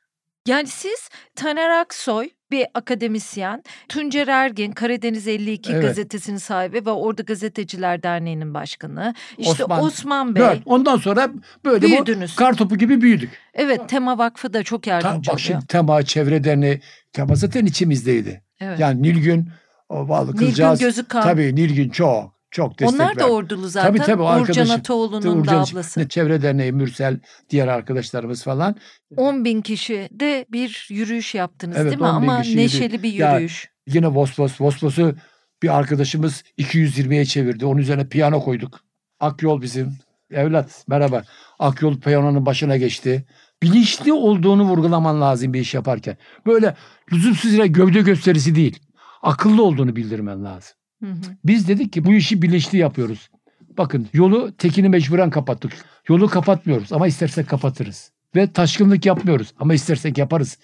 [0.47, 5.83] Yani siz Taner Aksoy bir akademisyen, Tuncer Ergin Karadeniz 52 Evet.
[5.83, 9.13] gazetesinin sahibi ve orada Gazeteciler Derneği'nin başkanı.
[9.37, 10.43] İşte Osman- Osman, Bey.
[10.43, 10.61] Böyle.
[10.65, 11.29] Ondan sonra
[11.65, 12.31] böyle Büyüdünüz.
[12.31, 13.29] bu kar topu gibi büyüdük.
[13.53, 15.39] Evet Tema Vakfı da çok Ta, yardımcı bak oluyor.
[15.39, 16.81] şimdi Tema Çevre Derneği,
[17.13, 18.43] Tema zaten içimizdeydi.
[18.59, 18.79] Evet.
[18.79, 19.49] Yani Nilgün,
[19.89, 20.79] o bağlı Nilgün kızcağız.
[20.79, 21.23] Gözükan.
[21.23, 23.31] Tabii Nilgün çok, çok destek Onlar da verdi.
[23.31, 23.89] ordulu zaten.
[23.89, 24.71] Tabii, tabii, o Uğurcan arkadaşım.
[24.75, 26.09] Ataoğlu'nun da Urcan- ablası.
[26.09, 28.75] Çevre Derneği, Mürsel, diğer arkadaşlarımız falan.
[29.17, 32.07] 10 bin kişi de bir yürüyüş yaptınız Evet, değil mi?
[32.07, 33.69] 10 bin Ama neşeli bir Ya, yürüyüş.
[33.87, 35.15] Yine Vosvos, Vosvos'u
[35.63, 37.65] bir arkadaşımız 220'ye çevirdi.
[37.65, 38.79] Onun üzerine piyano koyduk.
[39.19, 39.93] Akyol bizim.
[40.31, 41.23] Evlat merhaba.
[41.59, 43.25] Akyol piyanonun başına geçti.
[43.63, 46.17] Bilinçli olduğunu vurgulaman lazım bir iş yaparken.
[46.45, 46.75] Böyle
[47.13, 48.79] lüzumsuz yere gövde gösterisi değil.
[49.21, 50.75] Akıllı olduğunu bildirmen lazım.
[51.05, 51.35] Hı hı.
[51.45, 53.29] Biz dedik ki bu işi bilinçli yapıyoruz.
[53.77, 55.71] Bakın yolu tekini mecburen kapattık.
[56.09, 58.11] Yolu kapatmıyoruz ama istersek kapatırız.
[58.35, 60.57] Ve taşkınlık yapmıyoruz ama istersek yaparız.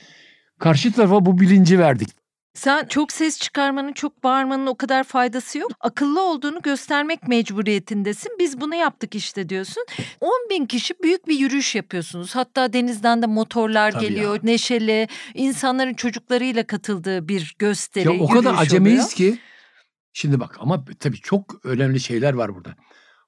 [0.59, 2.09] Karşı tarafa bu bilinci verdik.
[2.53, 5.71] Sen çok ses çıkarmanın, çok bağırmanın o kadar faydası yok.
[5.79, 8.31] Akıllı olduğunu göstermek mecburiyetindesin.
[8.39, 9.85] Biz bunu yaptık işte diyorsun.
[10.21, 12.35] 10 bin kişi büyük bir yürüyüş yapıyorsunuz.
[12.35, 14.33] Hatta denizden de motorlar Tabii geliyor.
[14.35, 14.39] ya.
[14.43, 19.15] Neşeli, insanların çocuklarıyla katıldığı bir gösteri, Ya o kadar acemiyiz oluyor.
[19.33, 19.37] ki.
[20.13, 22.75] Şimdi bak ama tabii çok önemli şeyler var burada.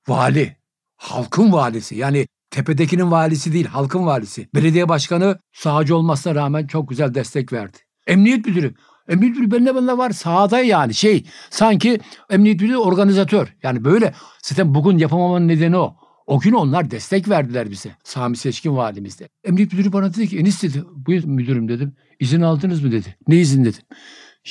[0.07, 0.57] Vali,
[0.97, 4.49] halkın valisi yani tepedekinin valisi değil halkın valisi.
[4.55, 7.77] Belediye başkanı sağcı olmasına rağmen çok güzel destek verdi.
[8.07, 8.73] Emniyet müdürü.
[9.07, 13.55] Emniyet müdürü benimle benimle var sahada yani şey sanki emniyet müdürü organizatör.
[13.63, 15.95] Yani böyle zaten bugün yapamamanın nedeni o.
[16.27, 17.95] O gün onlar destek verdiler bize.
[18.03, 19.29] Sami Seçkin valimiz de.
[19.43, 20.83] Emniyet müdürü bana dedi ki Enis dedi.
[20.95, 21.95] Buyur müdürüm dedim.
[22.19, 23.15] İzin aldınız mı dedi.
[23.27, 23.81] Ne izin dedim.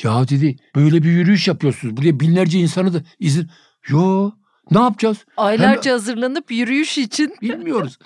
[0.02, 1.96] Ya dedi böyle bir yürüyüş yapıyorsunuz.
[1.96, 3.50] Buraya binlerce insanı da izin.
[3.88, 4.30] Yo
[4.70, 5.24] ne yapacağız?
[5.36, 7.34] Aylarca hazırlanıp yürüyüş için.
[7.42, 7.98] Bilmiyoruz.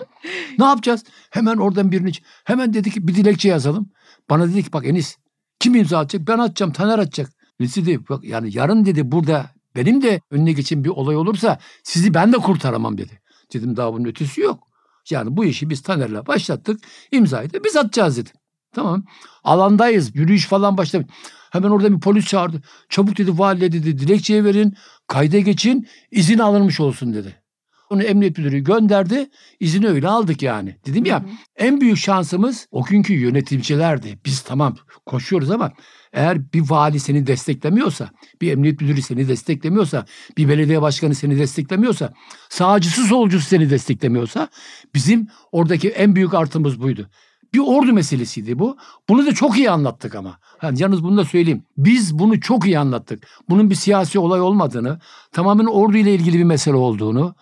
[0.59, 1.03] ne yapacağız?
[1.29, 2.11] Hemen oradan birini
[2.43, 3.89] hemen dedi ki bir dilekçe yazalım.
[4.29, 5.17] Bana dedi ki bak Enis
[5.59, 6.27] kim imza atacak?
[6.27, 6.71] Ben atacağım.
[6.71, 7.29] Taner atacak.
[7.59, 12.13] Enis dedi bak yani yarın dedi burada benim de önüne geçen bir olay olursa sizi
[12.13, 13.21] ben de kurtaramam dedi.
[13.53, 14.67] Dedim daha bunun ötesi yok.
[15.09, 16.79] Yani bu işi biz Taner'le başlattık.
[17.11, 18.33] İmzayı da biz atacağız dedim.
[18.73, 19.03] Tamam.
[19.43, 20.15] Alandayız.
[20.15, 21.05] Yürüyüş falan başladı.
[21.51, 22.61] Hemen orada bir polis çağırdı.
[22.89, 24.73] Çabuk dedi valiye dedi dilekçeye verin.
[25.07, 25.87] Kayda geçin.
[26.11, 27.43] izin alınmış olsun dedi.
[27.89, 29.29] Onu emniyet müdürü gönderdi.
[29.59, 30.77] İzini öyle aldık yani.
[30.85, 31.29] Dedim ya Hı hı.
[31.55, 34.19] en büyük şansımız o günkü yönetimcilerdi.
[34.25, 35.71] Biz tamam koşuyoruz ama
[36.13, 38.09] eğer bir vali seni desteklemiyorsa,
[38.41, 40.05] bir emniyet müdürü seni desteklemiyorsa,
[40.37, 42.13] bir belediye başkanı seni desteklemiyorsa,
[42.49, 44.49] sağcısı solcusu seni desteklemiyorsa
[44.95, 47.09] bizim oradaki en büyük artımız buydu.
[47.57, 48.77] Bir ordu meselesiydi bu.
[49.09, 50.39] Bunu da çok iyi anlattık ama.
[50.61, 51.63] Yani yalnız bunu da söyleyeyim.
[51.77, 53.27] Biz bunu çok iyi anlattık.
[53.49, 54.99] Bunun bir siyasi olay olmadığını,
[55.31, 57.35] tamamen ordu ile ilgili bir mesele olduğunu.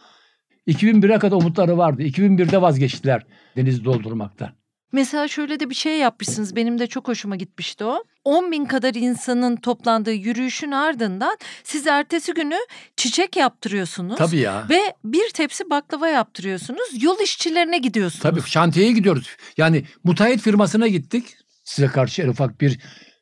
[0.68, 2.04] 2001'e kadar umutları vardı.
[2.04, 4.50] 2001'de vazgeçtiler denizi doldurmaktan.
[4.96, 6.56] Mesela şöyle de bir şey yapmışsınız.
[6.56, 8.04] Benim de çok hoşuma gitmişti o.
[8.24, 12.56] 10 bin kadar insanın toplandığı yürüyüşün ardından siz ertesi günü
[12.98, 14.18] çiçek yaptırıyorsunuz.
[14.18, 14.66] Tabii ya.
[14.70, 17.04] Ve bir tepsi baklava yaptırıyorsunuz.
[17.04, 18.24] Yol işçilerine gidiyorsunuz.
[18.24, 19.28] Tabii şantiyeye gidiyoruz.
[19.58, 21.38] Yani müteahhit firmasına gittik.
[21.64, 22.80] Size karşı en ufak bir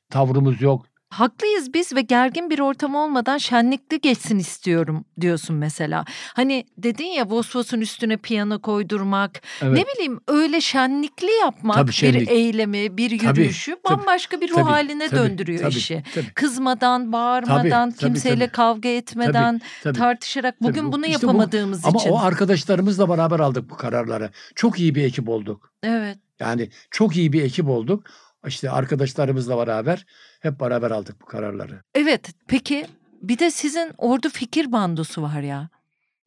[0.09, 0.85] tavrımız yok.
[1.13, 6.05] Haklıyız biz ve gergin bir ortam olmadan şenlikli geçsin istiyorum diyorsun mesela.
[6.33, 9.77] Hani dedin ya Vosvos'un üstüne piyano koydurmak, Evet.
[9.77, 12.21] ne bileyim öyle şenlikli yapmak Tabii, şenlik.
[12.21, 16.03] bir eylemi, bir Tabii, yürüyüşü tabii, bambaşka bir ruh tabii, haline tabii, döndürüyor tabii, işi.
[16.15, 16.33] tabii.
[16.33, 18.51] Kızmadan, bağırmadan, Tabii, tabii, kimseyle tabii.
[18.55, 19.97] kavga etmeden, Tabii.
[19.97, 20.91] tartışarak bugün Tabii.
[20.91, 22.09] bunu İşte bu- yapamadığımız Ama için.
[22.09, 24.29] o arkadaşlarımızla beraber aldık bu kararları.
[24.55, 25.71] Çok iyi bir ekip olduk.
[25.83, 26.17] Evet.
[26.39, 28.03] Yani çok iyi bir ekip olduk.
[28.47, 30.05] İşte arkadaşlarımızla beraber
[30.39, 31.81] hep beraber aldık bu kararları.
[31.95, 32.33] Evet.
[32.47, 32.85] Peki
[33.21, 35.69] bir de sizin ordu fikir bandosu var ya.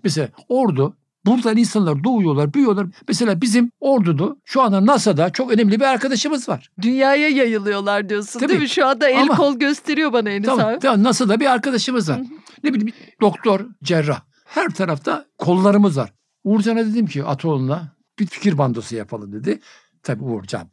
[0.05, 0.97] Mesela ordu
[1.27, 2.87] buradan insanlar doğuyorlar, büyüyorlar.
[3.09, 6.71] Mesela bizim orduda şu anda NASA'da çok önemli bir arkadaşımız var.
[6.83, 8.49] Dünyaya yayılıyorlar diyorsun Tabii.
[8.49, 8.69] değil mi?
[8.69, 10.79] Şu anda el Ama- kol gösteriyor bana Enis Tamam, abi.
[10.79, 12.21] tamam NASA'da bir arkadaşımız var.
[12.65, 14.21] Ne bileyim doktor, cerrah.
[14.45, 16.13] Her tarafta kollarımız var.
[16.45, 19.61] Uğurcan'a dedim ki Atoğlu'na bir fikir bandosu yapalım dedi.
[20.03, 20.71] Tabii Uğurcan.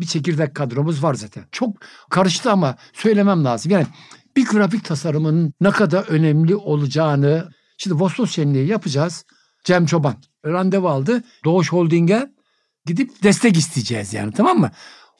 [0.00, 1.44] Bir çekirdek kadromuz var zaten.
[1.52, 1.76] Çok
[2.10, 3.72] karıştı ama söylemem lazım.
[3.72, 3.86] Yani
[4.36, 9.24] bir grafik tasarımının ne kadar önemli olacağını şimdi Vostos Şenliği yapacağız.
[9.64, 10.16] Cem Çoban
[10.46, 11.22] randevu aldı.
[11.44, 12.32] Doğuş Holding'e
[12.86, 14.70] gidip destek isteyeceğiz yani tamam mı?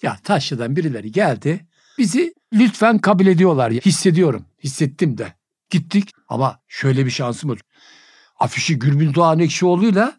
[0.02, 1.66] Ya Taşlı'dan birileri geldi.
[1.98, 3.72] Bizi lütfen kabul ediyorlar.
[3.72, 4.46] Hissediyorum.
[4.64, 5.34] Hissettim de.
[5.70, 7.58] Gittik ama şöyle bir şansımız.
[8.40, 10.16] Afişi Gürbüz Doğan Ekşioğlu'yla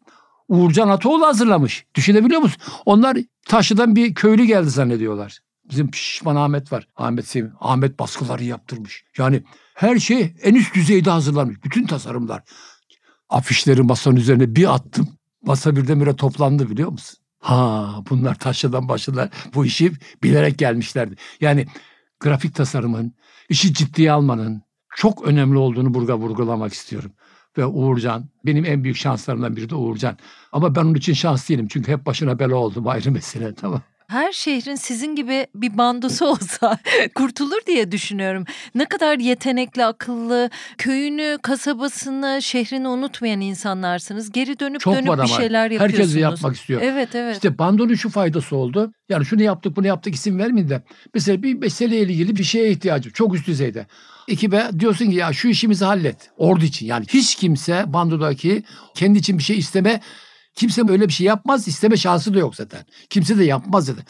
[0.47, 1.85] Uğurcan Atoğlu hazırlamış.
[1.95, 2.61] Düşünebiliyor musun?
[2.85, 3.17] Onlar
[3.47, 5.39] Taşlı'dan bir köylü geldi zannediyorlar.
[5.69, 6.87] Bizim Şişman Ahmet var.
[6.95, 7.53] Ahmet Sevim.
[7.59, 9.03] Ahmet baskıları yaptırmış.
[9.17, 9.43] Yani
[9.73, 11.63] her şey en üst düzeyde hazırlanmış.
[11.63, 12.43] Bütün tasarımlar.
[13.29, 15.09] Afişleri masanın üzerine bir attım.
[15.41, 17.19] Masa birdenbire toplandı biliyor musun?
[17.39, 19.29] Ha bunlar Taşlı'dan başladılar.
[19.55, 19.91] Bu işi
[20.23, 21.15] bilerek gelmişlerdi.
[21.41, 21.65] Yani
[22.19, 23.13] grafik tasarımın,
[23.49, 24.61] işi ciddiye almanın
[24.95, 27.11] çok önemli olduğunu burada vurgulamak istiyorum.
[27.57, 30.17] Ve Uğurcan, benim en büyük şanslarımdan biri de Uğurcan.
[30.51, 33.81] Ama ben onun için şans değilim çünkü hep başına bela oldum ayrı mesele tamam.
[34.07, 36.77] Her şehrin sizin gibi bir bandosu olsa
[37.15, 38.45] kurtulur diye düşünüyorum.
[38.75, 44.31] Ne kadar yetenekli, akıllı, köyünü, kasabasını, şehrini unutmayan insanlarsınız.
[44.31, 45.37] Geri dönüp Çok dönüp var bir ama.
[45.41, 45.99] şeyler yapıyorsunuz.
[45.99, 46.81] Herkes yapmak istiyor.
[46.83, 47.35] Evet evet.
[47.35, 48.93] İşte bandonun şu faydası oldu.
[49.09, 50.81] Yani şunu yaptık bunu yaptık isim vermeyin de.
[51.13, 53.11] Mesela bir meseleyle ilgili bir şeye ihtiyacım.
[53.11, 53.87] Çok üst düzeyde.
[54.27, 56.29] Ekibe diyorsun ki ya şu işimizi hallet.
[56.37, 60.01] Ordu için yani hiç kimse bandodaki kendi için bir şey isteme
[60.55, 61.67] kimse böyle bir şey yapmaz.
[61.67, 62.85] isteme şansı da yok zaten.
[63.09, 64.05] Kimse de yapmaz zaten.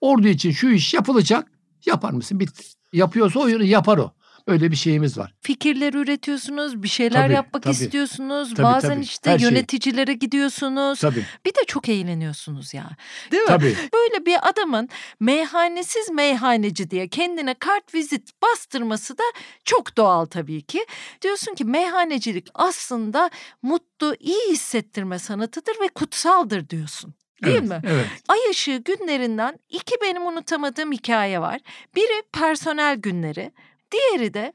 [0.00, 1.48] Ordu için şu iş yapılacak.
[1.86, 2.40] Yapar mısın?
[2.40, 2.64] Bitti.
[2.92, 4.12] Yapıyorsa oyunu yapar o.
[4.46, 5.34] Öyle bir şeyimiz var.
[5.40, 7.72] Fikirler üretiyorsunuz, bir şeyler Tabii, yapmak tabii.
[7.72, 8.54] istiyorsunuz.
[8.54, 9.00] Tabii, Bazen tabii.
[9.04, 9.48] işte Her şey.
[9.48, 11.00] yöneticilere gidiyorsunuz.
[11.00, 11.26] Tabii.
[11.46, 12.90] Bir de çok eğleniyorsunuz ya.
[13.30, 13.48] Değil mi?
[13.48, 13.76] Tabii.
[13.92, 14.88] Böyle bir adamın
[15.20, 19.22] meyhanesiz meyhaneci diye kendine kart vizit bastırması da
[19.64, 20.86] çok doğal tabii ki.
[21.22, 23.30] Diyorsun ki meyhanecilik aslında
[23.62, 27.14] mutlu, iyi hissettirme sanatıdır ve kutsaldır diyorsun.
[27.44, 27.80] Değil evet, mi?
[27.84, 28.06] Evet.
[28.28, 31.60] Ay ışığı günlerinden iki benim unutamadığım hikaye var.
[31.96, 33.52] Biri personel günleri,
[33.92, 34.52] diğeri de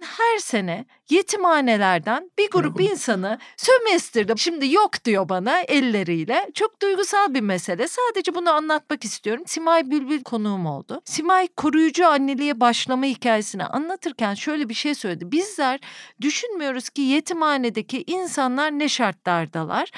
[0.00, 6.50] her sene yetimhanelerden bir grup insanı sömestrde şimdi yok diyor bana elleriyle.
[6.54, 7.88] Çok duygusal bir mesele.
[7.88, 9.44] Sadece bunu anlatmak istiyorum.
[9.46, 11.00] Simay Bülbül konuğum oldu.
[11.04, 15.32] Simay koruyucu anneliğe başlama hikayesini anlatırken şöyle bir şey söyledi.
[15.32, 15.80] Bizler
[16.20, 19.90] düşünmüyoruz ki yetimhanedeki insanlar ne şartlardalar.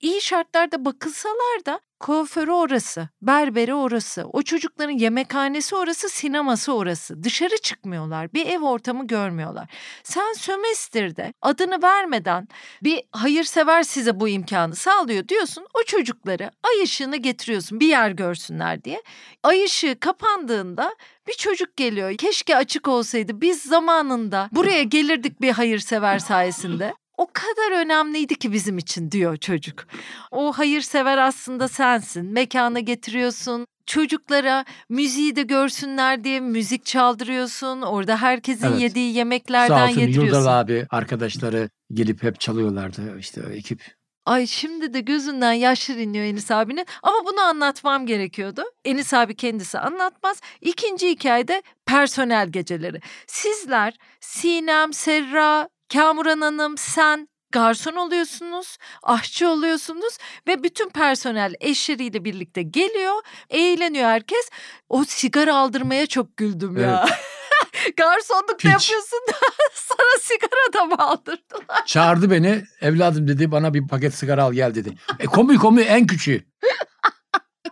[0.00, 7.22] İyi şartlarda bakılsalar da kuaförü orası, berberi orası, o çocukların yemekhanesi orası, sineması orası.
[7.22, 9.70] Dışarı çıkmıyorlar, bir ev ortamı görmüyorlar.
[10.02, 12.48] Sen sömestrde adını vermeden
[12.82, 15.66] bir hayırsever size bu imkanı sağlıyor diyorsun.
[15.74, 19.02] O çocukları ay ışığına getiriyorsun bir yer görsünler diye.
[19.42, 20.96] Ay ışığı kapandığında
[21.28, 22.16] bir çocuk geliyor.
[22.16, 26.94] Keşke açık olsaydı biz zamanında buraya gelirdik bir hayırsever sayesinde.
[27.16, 29.86] O kadar önemliydi ki bizim için diyor çocuk.
[30.30, 32.26] O hayırsever aslında sensin.
[32.32, 33.66] Mekana getiriyorsun.
[33.86, 37.82] Çocuklara müziği de görsünler diye müzik çaldırıyorsun.
[37.82, 38.80] Orada herkesin Evet.
[38.80, 40.26] yediği Sağ yemeklerden olsun yediriyorsun.
[40.36, 43.96] Yurdal abi arkadaşları gelip hep çalıyorlardı işte ekip.
[44.26, 48.62] Ay şimdi de gözünden yaşlar iniyor Enis abinin ama bunu anlatmam gerekiyordu.
[48.84, 50.40] Enis abi kendisi anlatmaz.
[50.60, 53.00] İkinci hikayede personel geceleri.
[53.26, 60.18] Sizler Sinem, Serra, Kamuran Hanım, sen garson oluyorsunuz, aşçı oluyorsunuz
[60.48, 63.14] ve bütün personel eşleriyle birlikte geliyor,
[63.50, 64.50] eğleniyor herkes.
[64.88, 67.06] O sigara aldırmaya çok güldüm ya.
[67.96, 69.32] Garsonluk da yapıyorsun da
[69.74, 71.86] sana sigara da mı aldırdılar?
[71.86, 74.94] Çağırdı beni evladım dedi bana bir paket sigara al gel dedi.
[75.18, 76.44] E komi komi en küçüğü.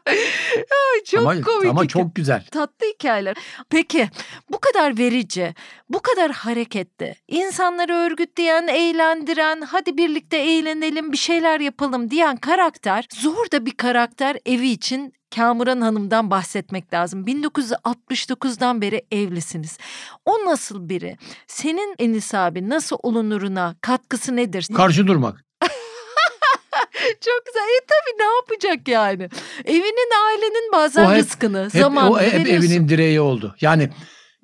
[0.07, 1.71] Ay, çok ama, komik.
[1.71, 2.45] Ama çok güzel.
[2.51, 3.37] tatlı hikayeler.
[3.71, 4.09] Peki
[4.53, 5.55] bu kadar verici,
[5.89, 13.51] bu kadar hareketli, insanları örgütleyen, eğlendiren, hadi birlikte eğlenelim, bir şeyler yapalım diyen karakter zor
[13.53, 17.25] da bir karakter evi için Kamuran Hanım'dan bahsetmek lazım.
[17.27, 19.79] 1969'dan beri evlisiniz.
[20.25, 21.17] O nasıl biri?
[21.47, 24.69] Senin Enis abi nasıl olunuruna katkısı nedir?
[24.77, 25.45] Karşı durmak.
[27.25, 27.61] Çok güzel.
[27.61, 29.29] E tabii ne yapacak yani?
[29.65, 32.69] Evinin ailenin bazen O hep- rızkını, Hep, zamanını o hep veriyorsun.
[32.71, 33.57] evinin direği oldu.
[33.61, 33.91] Yani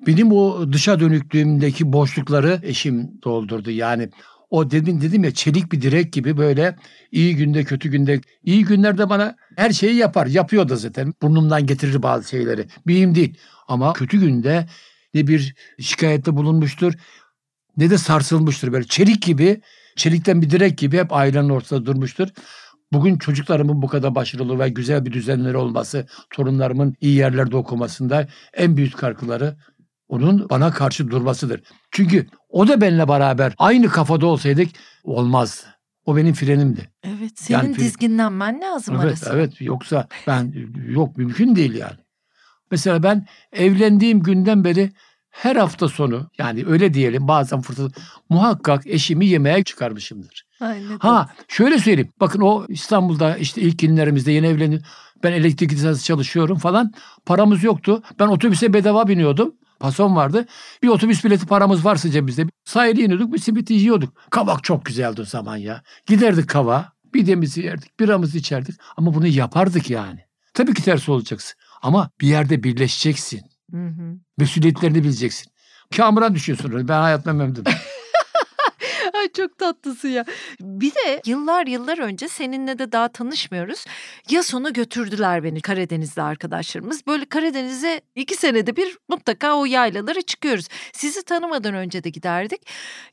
[0.07, 3.71] benim o dışa dönüklüğümdeki boşlukları eşim doldurdu.
[3.71, 4.09] Yani
[4.49, 6.75] o dedim dedim ya çelik bir direk gibi böyle
[7.11, 10.27] iyi günde kötü günde iyi günlerde bana her şeyi yapar.
[10.27, 11.13] Yapıyor da zaten.
[11.21, 12.67] Burnumdan getirir bazı şeyleri.
[12.85, 13.37] Mühim değil.
[13.67, 14.65] Ama kötü günde
[15.13, 16.93] ne bir şikayette bulunmuştur
[17.77, 18.71] ne de sarsılmıştır.
[18.73, 19.61] Böyle çelik gibi
[19.95, 22.27] çelikten bir direk gibi hep ailenin ortasında durmuştur.
[22.93, 28.77] Bugün çocuklarımın bu kadar başarılı ve güzel bir düzenleri olması, torunlarımın iyi yerlerde okumasında en
[28.77, 29.55] büyük katkıları
[30.07, 31.61] onun bana karşı durmasıdır.
[31.91, 34.69] Çünkü o da benimle beraber aynı kafada olsaydık
[35.03, 35.61] olmazdı.
[36.05, 36.89] O benim frenimdi.
[37.03, 39.29] Evet senin Yani dizginlenmen lazım Evet, arası.
[39.33, 39.61] evet.
[39.61, 40.53] Yoksa ben
[40.87, 41.97] yok mümkün değil yani.
[42.71, 44.91] Mesela ben evlendiğim günden beri
[45.31, 47.91] her hafta sonu yani öyle diyelim bazen fırsat
[48.29, 50.45] muhakkak eşimi yemeğe çıkarmışımdır.
[50.59, 52.11] Ay, ne Ha şöyle söyleyeyim.
[52.19, 54.81] Bakın o İstanbul'da işte ilk günlerimizde yeni evlendim.
[55.23, 56.93] Ben elektrik lisans çalışıyorum falan.
[57.25, 58.03] Paramız yoktu.
[58.19, 59.55] Ben otobüse bedava biniyordum.
[59.79, 60.45] Pason vardı.
[60.83, 62.45] Bir otobüs bileti paramız varsa cebimizde.
[62.65, 64.13] Sahile iniyorduk bir simit yiyorduk.
[64.29, 65.81] Kavak çok güzeldi o zaman ya.
[66.05, 66.93] Giderdik kava.
[67.13, 67.99] Bidemizi yerdik.
[67.99, 68.75] Biramızı içerdik.
[68.97, 70.19] Ama bunu yapardık yani.
[70.53, 71.59] Tabii ki ters olacaksın.
[71.81, 73.41] Ama bir yerde birleşeceksin.
[73.71, 74.17] Hı hı.
[74.37, 75.51] Mesuliyetlerini bileceksin.
[75.97, 76.87] Kamuran düşüyorsun.
[76.87, 77.63] Ben hayatımda memnunum.
[79.13, 80.25] Ay çok tatlısın ya.
[80.61, 83.85] Bir de yıllar yıllar önce seninle de daha tanışmıyoruz.
[84.29, 87.07] Ya sonu götürdüler beni Karadeniz'de arkadaşlarımız.
[87.07, 90.67] Böyle Karadeniz'e iki senede bir mutlaka o yaylalara çıkıyoruz.
[90.93, 92.61] Sizi tanımadan önce de giderdik.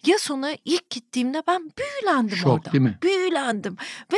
[0.06, 2.72] Ya sona ilk gittiğimde ben büyülendim Şok orada.
[2.72, 2.98] değil mi?
[3.02, 3.76] Büyülendim
[4.12, 4.16] ve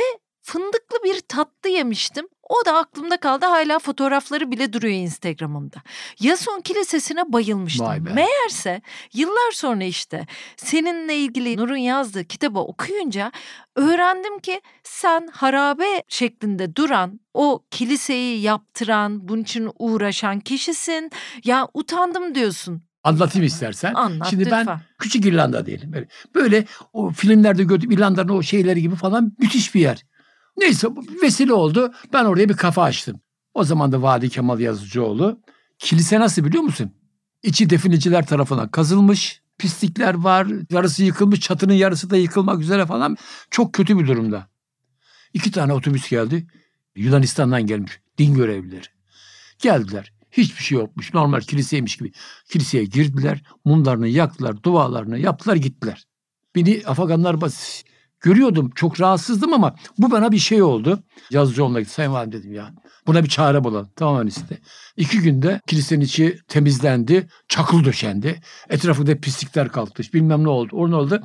[0.51, 2.27] fındıklı bir tatlı yemiştim.
[2.49, 3.45] O da aklımda kaldı.
[3.45, 5.77] Hala fotoğrafları bile duruyor Instagram'ımda.
[6.19, 7.87] Yason Kilisesi'ne bayılmıştım.
[8.13, 8.81] Meğerse
[9.13, 10.27] yıllar sonra işte
[10.57, 13.31] seninle ilgili Nur'un yazdığı kitabı okuyunca
[13.75, 21.11] öğrendim ki sen harabe şeklinde duran o kiliseyi yaptıran, bunun için uğraşan kişisin.
[21.43, 22.83] Ya utandım diyorsun.
[23.03, 23.93] Anlatayım istersen.
[23.93, 24.79] Anlat Şimdi ben lütfen.
[24.99, 25.93] Küçük İrlanda diyelim.
[25.93, 30.03] Böyle, böyle o filmlerde gördüğüm İrlanda'nın o şeyleri gibi falan müthiş bir yer.
[30.57, 31.93] Neyse bu vesile oldu.
[32.13, 33.19] Ben oraya bir kafa açtım.
[33.53, 35.41] O zaman da Vali Kemal Yazıcıoğlu.
[35.79, 36.91] Kilise nasıl biliyor musun?
[37.43, 39.41] İçi definiciler tarafından kazılmış.
[39.57, 40.47] Pislikler var.
[40.69, 41.39] Yarısı yıkılmış.
[41.39, 43.17] Çatının yarısı da yıkılmak üzere falan.
[43.51, 44.47] Çok kötü bir durumda.
[45.33, 46.47] İki tane otobüs geldi.
[46.95, 47.99] Yunanistan'dan gelmiş.
[48.17, 48.87] Din görevlileri.
[49.59, 50.13] Geldiler.
[50.31, 51.13] Hiçbir şey yokmuş.
[51.13, 52.11] Normal kiliseymiş gibi.
[52.49, 53.43] Kiliseye girdiler.
[53.65, 54.63] Mumlarını yaktılar.
[54.63, 56.05] Dualarını yaptılar gittiler.
[56.55, 57.83] Beni Afaganlar bas
[58.21, 58.71] görüyordum.
[58.75, 61.03] Çok rahatsızdım ama bu bana bir şey oldu.
[61.31, 61.93] Yazıcıoğlu'na gittim.
[61.93, 62.73] Sayın Valim dedim ya.
[63.07, 63.89] Buna bir çare bulalım.
[63.95, 64.57] Tamam işte.
[64.97, 67.27] İki günde kilisenin içi temizlendi.
[67.47, 68.41] Çakıl döşendi.
[68.69, 70.03] Etrafında pislikler kalktı.
[70.13, 70.75] Bilmem ne oldu.
[70.75, 71.23] O ne oldu?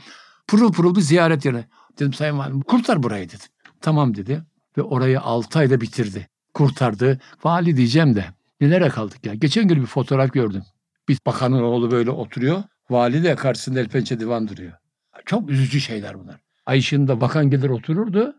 [0.49, 1.68] Pırıl pırıl bir ziyaret yerine.
[1.99, 3.47] Dedim Sayın Valim kurtar burayı dedim.
[3.80, 4.42] Tamam dedi.
[4.78, 6.28] Ve orayı altı ayda bitirdi.
[6.55, 7.20] Kurtardı.
[7.44, 8.24] Vali diyeceğim de.
[8.61, 9.34] Nelere kaldık ya?
[9.34, 10.62] Geçen gün bir fotoğraf gördüm.
[11.09, 12.62] Bir bakanın oğlu böyle oturuyor.
[12.90, 14.72] Vali de karşısında el pençe divan duruyor.
[15.26, 16.45] Çok üzücü şeyler bunlar.
[16.67, 18.35] Ay bakan gelir otururdu.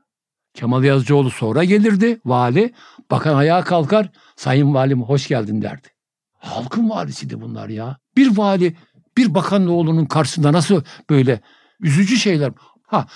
[0.54, 2.74] Kemal Yazıcıoğlu sonra gelirdi vali.
[3.12, 4.10] Bakan ayağa kalkar.
[4.36, 5.88] Sayın valim hoş geldin derdi.
[6.38, 7.98] Halkın valisiydi bunlar ya.
[8.18, 8.78] Bir vali
[9.18, 11.42] bir bakanın oğlunun karşısında nasıl böyle
[11.80, 12.52] üzücü şeyler.
[12.88, 13.08] Ha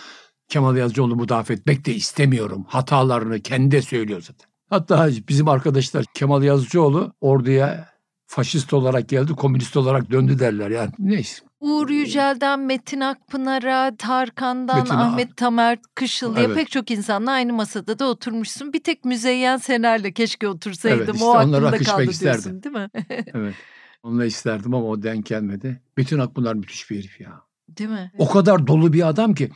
[0.47, 2.65] Kemal Yazıcıoğlu müdafaa etmek de istemiyorum.
[2.67, 4.51] Hatalarını kendi söylüyor zaten.
[4.69, 7.89] Hatta bizim arkadaşlar Kemal Yazıcıoğlu orduya
[8.25, 10.91] faşist olarak geldi, komünist olarak döndü derler yani.
[10.99, 11.50] Neyse.
[11.61, 16.55] Uğur Yücel'den Metin Akpınar'a, Tarkan'dan Metin Ahmet Tamer Kışıl'ya Evet.
[16.55, 18.73] pek çok insanla aynı masada da oturmuşsun.
[18.73, 20.97] Bir tek Müzeyyen Sener'le keşke otursaydım.
[20.99, 22.63] Evet, işte o aklımda kaldı içmek diyorsun isterdim.
[22.63, 22.89] değil mi?
[23.33, 23.55] Evet.
[24.03, 25.81] Onunla isterdim ama o denk gelmedi.
[25.97, 27.41] Metin Akpınar müthiş bir herif ya.
[27.69, 28.11] değil mi?
[28.17, 29.51] O kadar dolu bir adam ki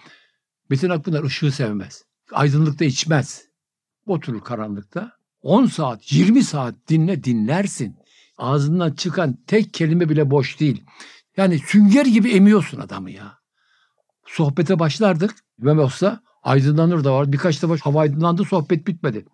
[0.70, 2.04] Metin Akpınar ışığı sevmez.
[2.32, 3.46] Aydınlıkta içmez.
[4.08, 5.12] Oturur karanlıkta.
[5.42, 7.96] 10 saat, 20 saat dinle dinlersin.
[8.38, 10.84] Ağzından çıkan tek kelime bile boş değil.
[11.38, 13.38] Yani sünger gibi emiyorsun adamı ya.
[14.28, 15.36] Sohbete başlardık.
[15.58, 17.32] Mehmet Usta aydınlanır da var.
[17.32, 19.26] Birkaç defa hava aydınlandı sohbet bitmedi.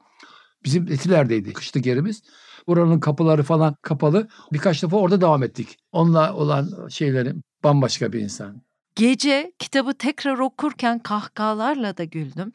[0.63, 2.23] Bizim Etiler'deydi kışlık yerimiz.
[2.67, 4.27] Buranın kapıları falan kapalı.
[4.53, 5.77] Birkaç defa orada devam ettik.
[5.91, 8.61] Onunla olan şeylerim bambaşka bir insan.
[8.95, 12.51] Gece kitabı tekrar okurken kahkahalarla da güldüm.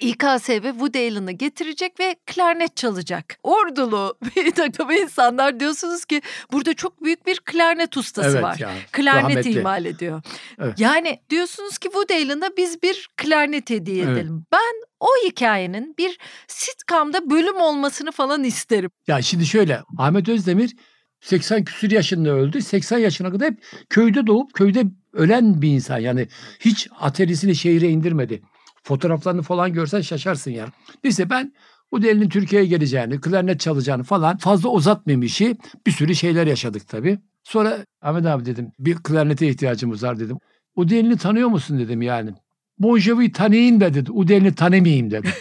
[0.00, 3.36] İKSV Woody Allen'ı getirecek ve klarnet çalacak.
[3.42, 6.22] Ordulu bir takım insanlar diyorsunuz ki
[6.52, 8.56] burada çok büyük bir klarnet ustası Evet var.
[8.58, 8.70] ya.
[8.92, 9.58] Klarnet rahmetli.
[9.58, 10.22] imal ediyor.
[10.60, 10.80] Evet.
[10.80, 14.18] Yani diyorsunuz ki Woody Allen'a biz bir klarnet hediye Evet.
[14.18, 14.44] edelim.
[14.52, 18.90] Ben o hikayenin bir sitcom'da bölüm olmasını falan isterim.
[19.06, 20.76] Ya şimdi şöyle Ahmet Özdemir
[21.20, 22.62] 80 küsür yaşında öldü.
[22.62, 25.98] 80 yaşına kadar hep köyde doğup köyde ölen bir insan.
[25.98, 26.28] Yani
[26.60, 28.42] hiç aterisini şehire indirmedi.
[28.82, 30.66] Fotoğraflarını falan görsen şaşarsın ya.
[31.04, 31.52] Neyse ben
[31.92, 35.56] bu delinin Türkiye'ye geleceğini, klarnet çalacağını falan fazla uzatmayayım işi.
[35.86, 37.18] Bir sürü şeyler yaşadık tabii.
[37.44, 40.38] Sonra Ahmet abi dedim bir klarnete ihtiyacımız var dedim.
[40.76, 42.30] Udelini tanıyor musun dedim yani.
[42.78, 44.12] Bon Jovi'yi tanıyayım da dedi.
[44.12, 45.28] Udelini tanımayayım dedi.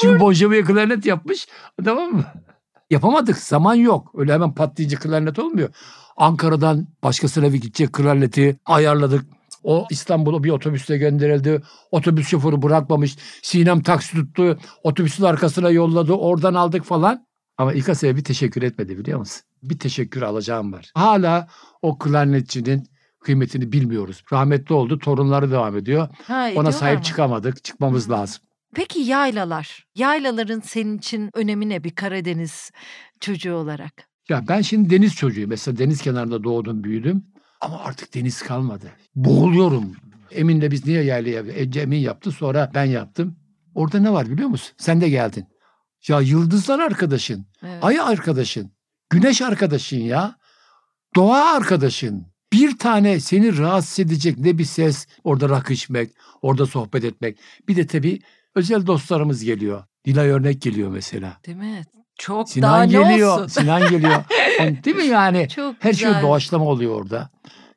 [0.00, 1.46] Çünkü Bon Jovi'ye klarnet yapmış.
[1.84, 2.24] Tamam mı?
[2.90, 3.38] Yapamadık.
[3.38, 4.10] Zaman yok.
[4.14, 5.68] Öyle hemen patlayıcı klarnet olmuyor.
[6.16, 9.26] Ankara'dan başkasına bir gidecek klarneti ayarladık.
[9.66, 11.62] O İstanbul'a bir otobüsle gönderildi.
[11.90, 13.16] Otobüs şoförü bırakmamış.
[13.42, 14.58] Sinem taksi tuttu.
[14.82, 16.12] Otobüsün arkasına yolladı.
[16.12, 17.26] Oradan aldık falan.
[17.58, 19.42] Ama İKAS'e bir teşekkür etmedi biliyor musun?
[19.62, 20.90] Bir teşekkür alacağım var.
[20.94, 21.48] Hala
[21.82, 22.88] o klarnetçinin
[23.20, 24.22] kıymetini bilmiyoruz.
[24.32, 24.98] Rahmetli oldu.
[24.98, 26.08] Torunları devam ediyor.
[26.26, 27.04] Ha, Ona sahip mı?
[27.04, 27.64] çıkamadık.
[27.64, 28.12] Çıkmamız Hı.
[28.12, 28.42] lazım.
[28.74, 29.86] Peki yaylalar.
[29.94, 32.70] Yaylaların senin için önemi ne bir Karadeniz
[33.20, 33.92] çocuğu olarak?
[34.28, 35.50] Ya ben şimdi deniz çocuğuyum.
[35.50, 37.24] Mesela deniz kenarında doğdum, büyüdüm.
[37.66, 38.92] Ama artık deniz kalmadı.
[39.14, 39.92] Boğuluyorum.
[40.30, 41.42] Emin'le biz niye yaylaya?
[41.42, 43.36] Ece Emin yaptı sonra ben yaptım.
[43.74, 44.74] Orada ne var biliyor musun?
[44.78, 45.46] Sen de geldin.
[46.08, 47.84] Ya yıldızlar arkadaşın, Evet.
[47.84, 48.70] ay arkadaşın,
[49.10, 50.36] güneş arkadaşın ya.
[51.16, 52.26] Doğa arkadaşın.
[52.52, 56.10] Bir tane seni rahatsız edecek ne bir ses, orada rakı içmek,
[56.42, 57.38] orada sohbet etmek.
[57.68, 58.20] Bir de tabii
[58.54, 59.84] özel dostlarımız geliyor.
[60.04, 61.40] Dilay Örnek geliyor mesela.
[61.46, 61.84] Değil mi?
[62.18, 63.34] Çok daha Sinan ne geliyor.
[63.34, 63.46] olsun?
[63.46, 64.24] Sinan geliyor.
[64.58, 65.48] Yani Değil mi yani?
[65.48, 66.22] Çok Her şey güzel.
[66.22, 67.30] doğaçlama oluyor orada.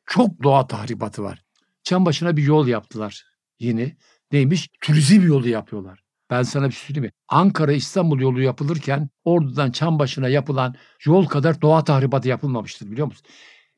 [0.06, 1.42] Çok doğa tahribatı var.
[1.84, 3.24] Çam başına bir yol yaptılar
[3.58, 3.96] yeni.
[4.32, 4.68] Neymiş?
[4.82, 6.00] Turizm yolu yapıyorlar.
[6.30, 7.12] Ben sana bir şey söyleyeyim mi?
[7.28, 10.74] Ankara İstanbul yolu yapılırken Ordu'dan Çambaşı'na yapılan
[11.04, 13.26] yol kadar doğa tahribatı yapılmamıştır biliyor musun?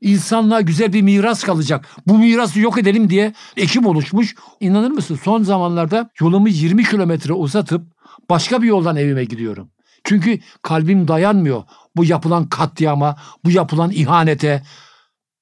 [0.01, 1.89] İnsanlığa güzel bir miras kalacak.
[2.07, 4.35] Bu mirası yok edelim diye ekip oluşmuş.
[4.61, 5.19] İnanır mısın?
[5.25, 7.83] Son zamanlarda yolumu 20 kilometre uzatıp
[8.31, 9.71] başka bir yoldan evime gidiyorum.
[10.05, 11.65] Çünkü kalbim dayanmıyor
[11.97, 14.63] bu yapılan katliama, bu yapılan ihanete.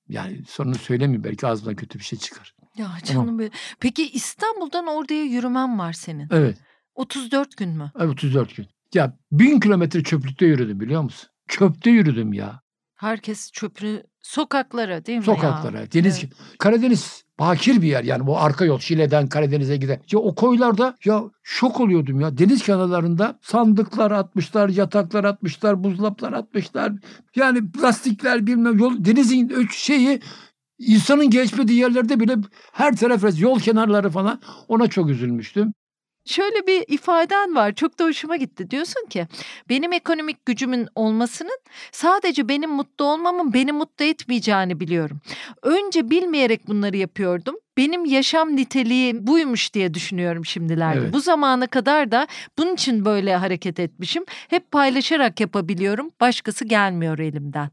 [0.09, 2.55] Yani sonunu söylemeyeyim belki ağzımdan kötü bir şey çıkar.
[2.77, 3.51] Ya canım benim.
[3.81, 6.29] Peki İstanbul'dan oraya yürümen var senin.
[6.31, 6.59] Evet,
[6.95, 7.93] 34 gün mü?
[7.99, 8.67] evet 34 gün.
[8.95, 11.31] Ya bin kilometre çöplükte yürüdüm biliyor musun?
[11.49, 12.61] Çöpte yürüdüm ya.
[13.01, 15.81] Herkes çöpünü sokaklara değil mi Sokaklara.
[15.81, 15.93] ya?
[15.93, 16.33] Deniz Evet.
[16.59, 20.01] Karadeniz bakir bir yer yani bu arka yol Şile'den Karadeniz'e giden.
[20.13, 22.39] Ya o koylarda ya şok oluyordum ya.
[22.39, 26.93] Deniz kenarlarında sandıklar atmışlar, yataklar atmışlar, buzdolaplar atmışlar.
[27.37, 30.21] Yani plastikler bilmem yol denizin şeyi
[30.79, 32.37] insanın geçmediği yerlerde bile
[32.73, 35.73] her taraf yol kenarları falan ona çok üzülmüştüm.
[36.27, 38.71] Şöyle bir ifaden var çok da hoşuma gitti.
[38.71, 39.27] Diyorsun ki
[39.69, 41.59] benim ekonomik gücümün olmasının
[41.93, 45.21] sadece benim mutlu olmamın beni mutlu etmeyeceğini biliyorum.
[45.63, 47.57] Önce bilmeyerek bunları yapıyordum.
[47.77, 51.01] Benim yaşam niteliği buymuş diye düşünüyorum şimdilerde.
[51.01, 51.13] Evet.
[51.13, 52.27] Bu zamana kadar da
[52.59, 54.25] bunun için böyle hareket etmişim.
[54.29, 56.11] Hep paylaşarak yapabiliyorum.
[56.21, 57.71] Başkası gelmiyor elimden.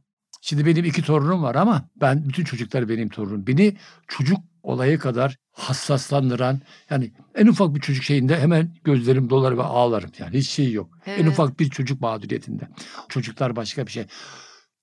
[0.47, 3.47] Şimdi benim iki torunum var ama ben bütün çocuklar benim torunum.
[3.47, 3.77] Beni
[4.07, 10.11] çocuk olayı kadar hassaslandıran yani en ufak bir çocuk şeyinde hemen gözlerim dolar ve ağlarım.
[10.19, 10.89] Yani hiç şey yok.
[11.05, 11.27] En Evet.
[11.27, 12.67] ufak bir çocuk mağduriyetinde.
[13.09, 14.05] Çocuklar başka bir şey.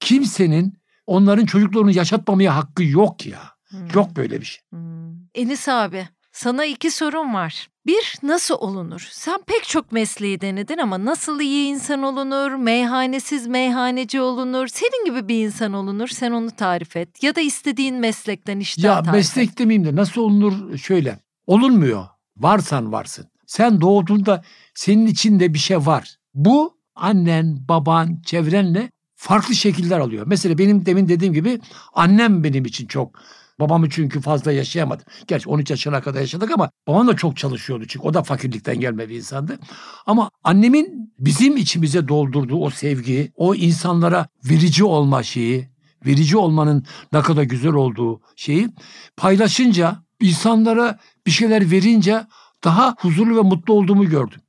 [0.00, 3.40] Kimsenin onların çocuklarını yaşatmamaya hakkı yok ya.
[3.68, 3.88] Hmm.
[3.94, 4.62] Yok böyle bir şey.
[4.70, 5.14] Hmm.
[5.34, 7.68] Enis abi sana iki sorum var.
[7.87, 9.09] Bir nasıl olunur?
[9.11, 12.51] Sen pek çok mesleği denedin ama nasıl iyi insan olunur?
[12.51, 14.66] Meyhanesiz meyhaneci olunur?
[14.68, 16.09] Senin gibi bir insan olunur.
[16.09, 17.22] Sen onu tarif et.
[17.22, 19.14] Ya da istediğin meslekten işten Ya tarif et.
[19.14, 21.18] meslek demeyeyim de nasıl olunur şöyle.
[21.47, 22.07] Olunmuyor.
[22.37, 23.26] Varsan varsın.
[23.47, 26.16] Sen doğduğunda senin içinde bir şey var.
[26.35, 30.24] Bu annen, baban, çevrenle farklı şekiller alıyor.
[30.26, 31.61] Mesela benim demin dediğim gibi
[31.95, 33.18] annem benim için çok
[33.61, 35.02] Babamı çünkü fazla yaşayamadı.
[35.26, 39.09] Gerçi 13 yaşına kadar yaşadık ama babam da çok çalışıyordu çünkü o da fakirlikten gelme
[39.09, 39.59] bir insandı.
[40.07, 45.68] Ama annemin bizim içimize doldurduğu o sevgi, o insanlara verici olma şeyi,
[46.07, 48.68] verici olmanın ne kadar güzel olduğu şeyi
[49.16, 52.26] paylaşınca, insanlara bir şeyler verince
[52.64, 54.40] daha huzurlu ve mutlu olduğumu gördüm.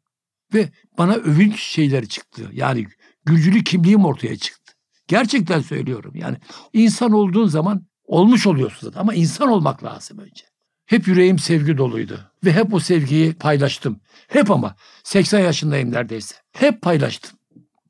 [0.54, 2.50] Ve bana övünç şeyleri çıktı.
[2.54, 2.88] Yani
[3.26, 4.74] gülcülü kimliğim ortaya çıktı.
[5.08, 6.12] Gerçekten söylüyorum.
[6.16, 6.38] Yani
[6.74, 10.44] insan olduğun zaman olmuş oluyorsun zaten ama insan olmak lazım önce.
[10.86, 14.00] Hep yüreğim sevgi doluydu ve hep o sevgiyi paylaştım.
[14.28, 16.36] Hep ama 80 yaşındayım neredeyse.
[16.52, 17.32] Hep paylaştım.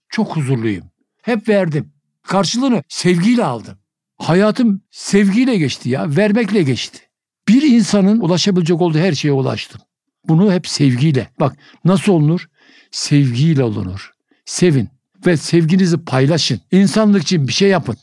[0.10, 0.86] Çok huzurluyum.
[1.22, 1.92] Hep verdim.
[2.24, 3.78] Karşılığını sevgiyle aldım.
[4.18, 7.00] Hayatım sevgiyle geçti ya, vermekle geçti.
[7.48, 9.82] Bir insanın ulaşabilecek olduğu her şeye ulaştım.
[10.28, 11.30] Bunu hep sevgiyle.
[11.40, 12.50] Bak nasıl olunur?
[12.92, 14.12] Sevgiyle olunur.
[14.46, 14.90] Sevin
[15.26, 16.62] ve sevginizi paylaşın.
[16.72, 17.98] İnsanlık için bir şey yapın.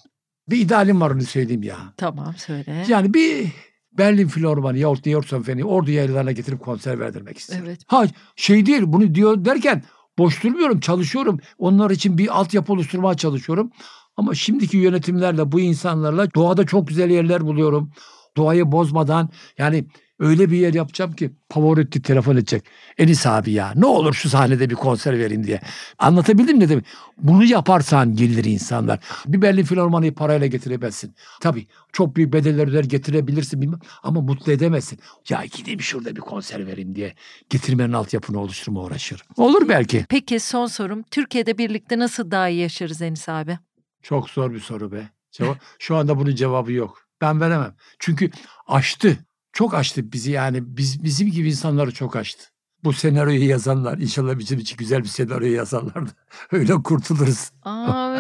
[0.49, 1.77] Bir idealim var onu söyleyeyim ya.
[1.97, 2.85] Tamam söyle.
[2.89, 3.49] Yani bir
[3.93, 7.67] Berlin Filharmoni yahut New York Senfoni ordu yaylalarına getirip konser verdirmek istiyorum.
[7.69, 7.81] Evet.
[7.87, 8.05] Ha
[8.37, 9.83] şey değil bunu diyor derken
[10.19, 11.41] boş durmuyorum çalışıyorum.
[11.59, 13.71] Onlar için bir altyapı oluşturmaya çalışıyorum.
[14.17, 17.93] Ama şimdiki yönetimlerle bu insanlarla doğada çok güzel yerler buluyorum.
[18.37, 19.87] Doğayı bozmadan yani
[20.23, 22.65] öyle bir yer yapacağım ki Pavarotti telefon edecek.
[22.99, 25.61] Enis abi ya ne olur şu sahnede bir konser verin diye.
[25.99, 26.85] Anlatabildim ne demek?
[27.19, 29.01] Bunu yaparsan gelir insanlar.
[29.27, 31.15] Bir Berlin Filarmoni'yi parayla getiremezsin.
[31.41, 34.99] Tabii çok büyük bedeller öder getirebilirsin bilmem ama mutlu edemezsin.
[35.29, 37.15] Ya gideyim şurada bir konser vereyim diye
[37.51, 39.23] getirmenin altyapını oluşturma uğraşır.
[39.37, 40.07] Olur belki.
[40.09, 41.03] Peki son sorum.
[41.03, 43.59] Türkiye'de birlikte nasıl daha iyi yaşarız Enis abi?
[44.03, 45.09] Çok zor bir soru be.
[45.33, 47.09] Cevap, şu anda bunun cevabı yok.
[47.21, 47.75] Ben veremem.
[47.99, 48.31] Çünkü
[48.67, 49.19] aştı.
[49.53, 52.45] Çok aştı bizi yani biz bizim gibi insanları çok aştı.
[52.85, 56.11] Bu senaryoyu yazanlar inşallah bizim için güzel bir senaryo yazarlar da
[56.53, 57.51] öyle kurtuluruz.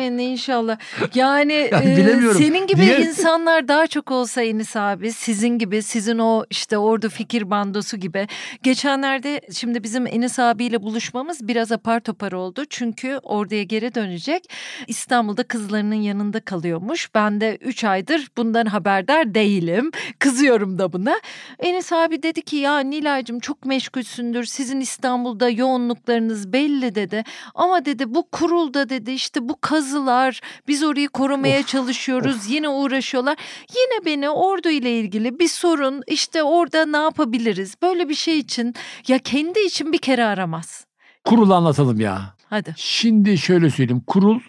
[0.02, 0.78] Amin inşallah.
[1.14, 3.00] Yani, Yani e, senin gibi Niye?
[3.00, 8.28] insanlar daha çok olsa Enis abi, sizin gibi, sizin o işte ordu fikir bandosu gibi.
[8.62, 12.64] Geçenlerde şimdi bizim Enis abiyle buluşmamız biraz apar topar oldu.
[12.70, 14.50] Çünkü orduya geri dönecek.
[14.86, 17.14] İstanbul'da kızlarının yanında kalıyormuş.
[17.14, 19.90] Ben de 3 aydır bundan haberdar değilim.
[20.18, 21.14] Kızıyorum da buna.
[21.58, 24.44] Enis abi dedi ki ya Nilay'cığım çok meşgulsündür.
[24.44, 27.24] Sizin İstanbul'da yoğunluklarınız belli dedi.
[27.54, 29.56] Ama dedi bu kurulda dedi işte bu
[29.92, 32.50] kazılar biz orayı korumaya Of, çalışıyoruz.
[32.50, 33.36] Yine uğraşıyorlar.
[33.70, 37.74] Yine beni ordu ile ilgili bir sorun işte orada ne yapabiliriz?
[37.82, 38.74] Böyle bir şey için
[39.08, 40.86] ya kendi için bir kere aramaz.
[41.24, 42.34] Kurul anlatalım ya.
[42.50, 42.74] Hadi.
[42.76, 44.02] Şimdi şöyle söyleyeyim.
[44.06, 44.40] Kurul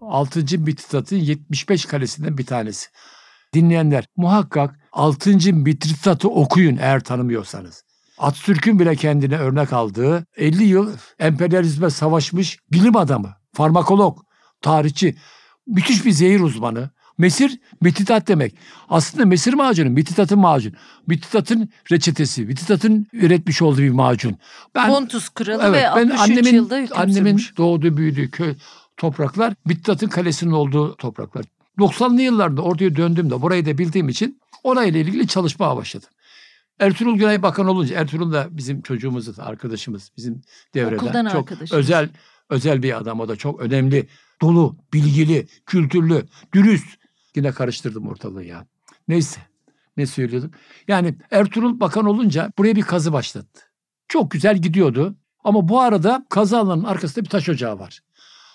[0.00, 0.58] 6.
[0.58, 2.88] Mitritat'ın 75 kalesinden bir tanesi.
[3.54, 5.30] Dinleyenler muhakkak 6.
[5.52, 7.84] Mitritat'ı okuyun eğer tanımıyorsanız.
[8.18, 14.18] Atatürk'ün bile kendine örnek aldığı 50 yıl emperyalizme savaşmış bilim adamı, farmakolog,
[14.62, 15.14] tarihçi,
[15.66, 16.90] müthiş bir zehir uzmanı.
[17.18, 18.54] Mesir, mititat demek.
[18.88, 20.72] Aslında mesir macunu, mititatın macun.
[21.06, 24.36] Mititatın reçetesi, mititatın üretmiş olduğu bir macun.
[24.74, 27.56] Ben Pontus kralı Evet, ve ben 63 annemin yılda hüküm annemin sürmüş.
[27.56, 28.54] doğduğu büyüdüğü köy
[28.96, 31.44] topraklar Mittat'ın kalesinin olduğu topraklar.
[31.78, 36.08] 90'lı yıllarda orduya döndüğümde burayı da bildiğim için orayla ilgili çalışmaya başladım.
[36.80, 40.42] Ertuğrul Günay Bakan olunca Ertuğrul da bizim çocuğumuz, arkadaşımız, bizim
[40.74, 41.72] devreden Okuldan çok arkadaşımız.
[41.72, 42.08] özel
[42.50, 44.06] özel bir adam o da çok önemli,
[44.42, 46.98] dolu, bilgili, kültürlü, dürüst.
[47.36, 48.66] Yine karıştırdım ortalığı ya.
[49.08, 49.40] Neyse.
[49.96, 50.50] Ne söylüyordum?
[50.88, 53.62] Yani Ertuğrul Bakan olunca buraya bir kazı başlattı.
[54.08, 55.16] Çok güzel gidiyordu.
[55.44, 58.00] Ama bu arada kazı alanının arkasında bir taş ocağı var.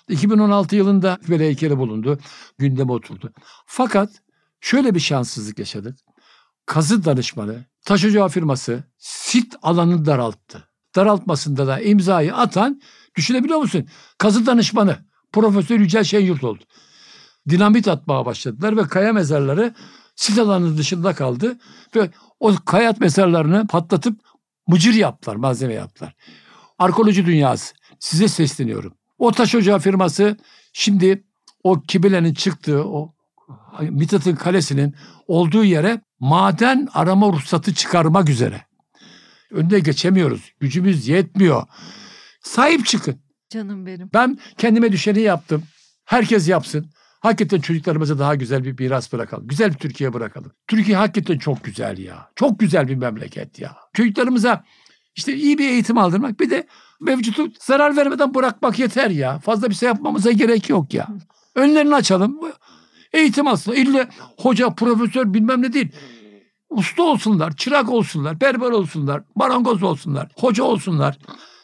[0.09, 2.19] 2016 yılında böyle heykeli bulundu.
[2.57, 3.33] Gündeme oturdu.
[3.65, 4.09] Fakat
[4.61, 5.99] şöyle bir şanssızlık yaşadık.
[6.65, 10.67] Kazı danışmanı, taş ocağı firması sit alanını daralttı.
[10.95, 12.81] Daraltmasında da imzayı atan
[13.15, 13.87] düşünebiliyor musun?
[14.17, 14.97] Kazı danışmanı
[15.33, 16.63] Profesör Yücel Şenyurt oldu.
[17.49, 19.73] Dinamit atmaya başladılar ve kaya mezarları
[20.15, 21.57] sit alanının dışında kaldı.
[21.95, 22.09] Ve
[22.39, 24.19] o kaya mezarlarını patlatıp
[24.67, 26.15] mıcır yaptılar, malzeme yaptılar.
[26.79, 28.93] Arkeoloji dünyası size sesleniyorum.
[29.17, 30.37] O taş ocağı firması
[30.73, 31.23] şimdi
[31.63, 33.13] o Kibile'nin çıktığı o
[33.81, 34.95] Mithat'ın kalesinin
[35.27, 38.65] olduğu yere maden arama ruhsatı çıkarmak üzere.
[39.51, 40.53] Önüne geçemiyoruz.
[40.59, 41.63] Gücümüz yetmiyor.
[42.41, 43.26] Sahip çıkın.
[43.49, 44.09] Canım benim.
[44.13, 45.63] Ben kendime düşeni yaptım.
[46.05, 46.89] Herkes yapsın.
[47.19, 49.47] Hakikaten çocuklarımıza daha güzel bir miras bırakalım.
[49.47, 50.51] Güzel bir Türkiye bırakalım.
[50.67, 52.29] Türkiye hakikaten çok güzel ya.
[52.35, 53.75] Çok güzel bir memleket ya.
[53.93, 54.63] Çocuklarımıza
[55.15, 56.67] işte iyi bir eğitim aldırmak bir de
[57.01, 59.39] mevcutu zarar vermeden bırakmak yeter ya.
[59.39, 61.07] Fazla bir şey yapmamıza gerek yok ya.
[61.55, 62.39] Önlerini açalım.
[63.13, 63.71] Eğitim alsın.
[63.71, 65.89] İlle hoca, profesör bilmem ne değil.
[66.69, 71.17] Usta olsunlar, çırak olsunlar, berber olsunlar, marangoz olsunlar, hoca olsunlar.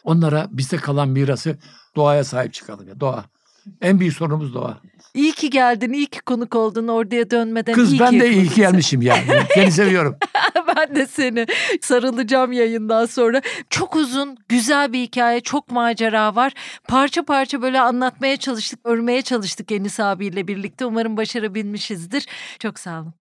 [0.04, 1.58] Onlara bize kalan mirası
[1.96, 3.24] doğaya sahip çıkalım ya doğa.
[3.80, 4.78] En büyük sorunumuz doğa.
[5.14, 7.72] İyi ki geldin, iyi ki konuk oldun orduya dönmeden.
[7.74, 9.22] Kız iyi ben ki de iyi ki gelmişim yani.
[9.54, 10.16] Seni seviyorum.
[10.76, 11.46] ben de seni
[11.80, 13.42] sarılacağım yayından sonra.
[13.70, 16.52] Çok uzun, güzel bir hikaye, çok macera var.
[16.88, 20.86] Parça parça böyle anlatmaya çalıştık, örmeye çalıştık Enis abiyle birlikte.
[20.86, 22.26] Umarım başarabilmişizdir.
[22.58, 23.14] Çok sağ olun.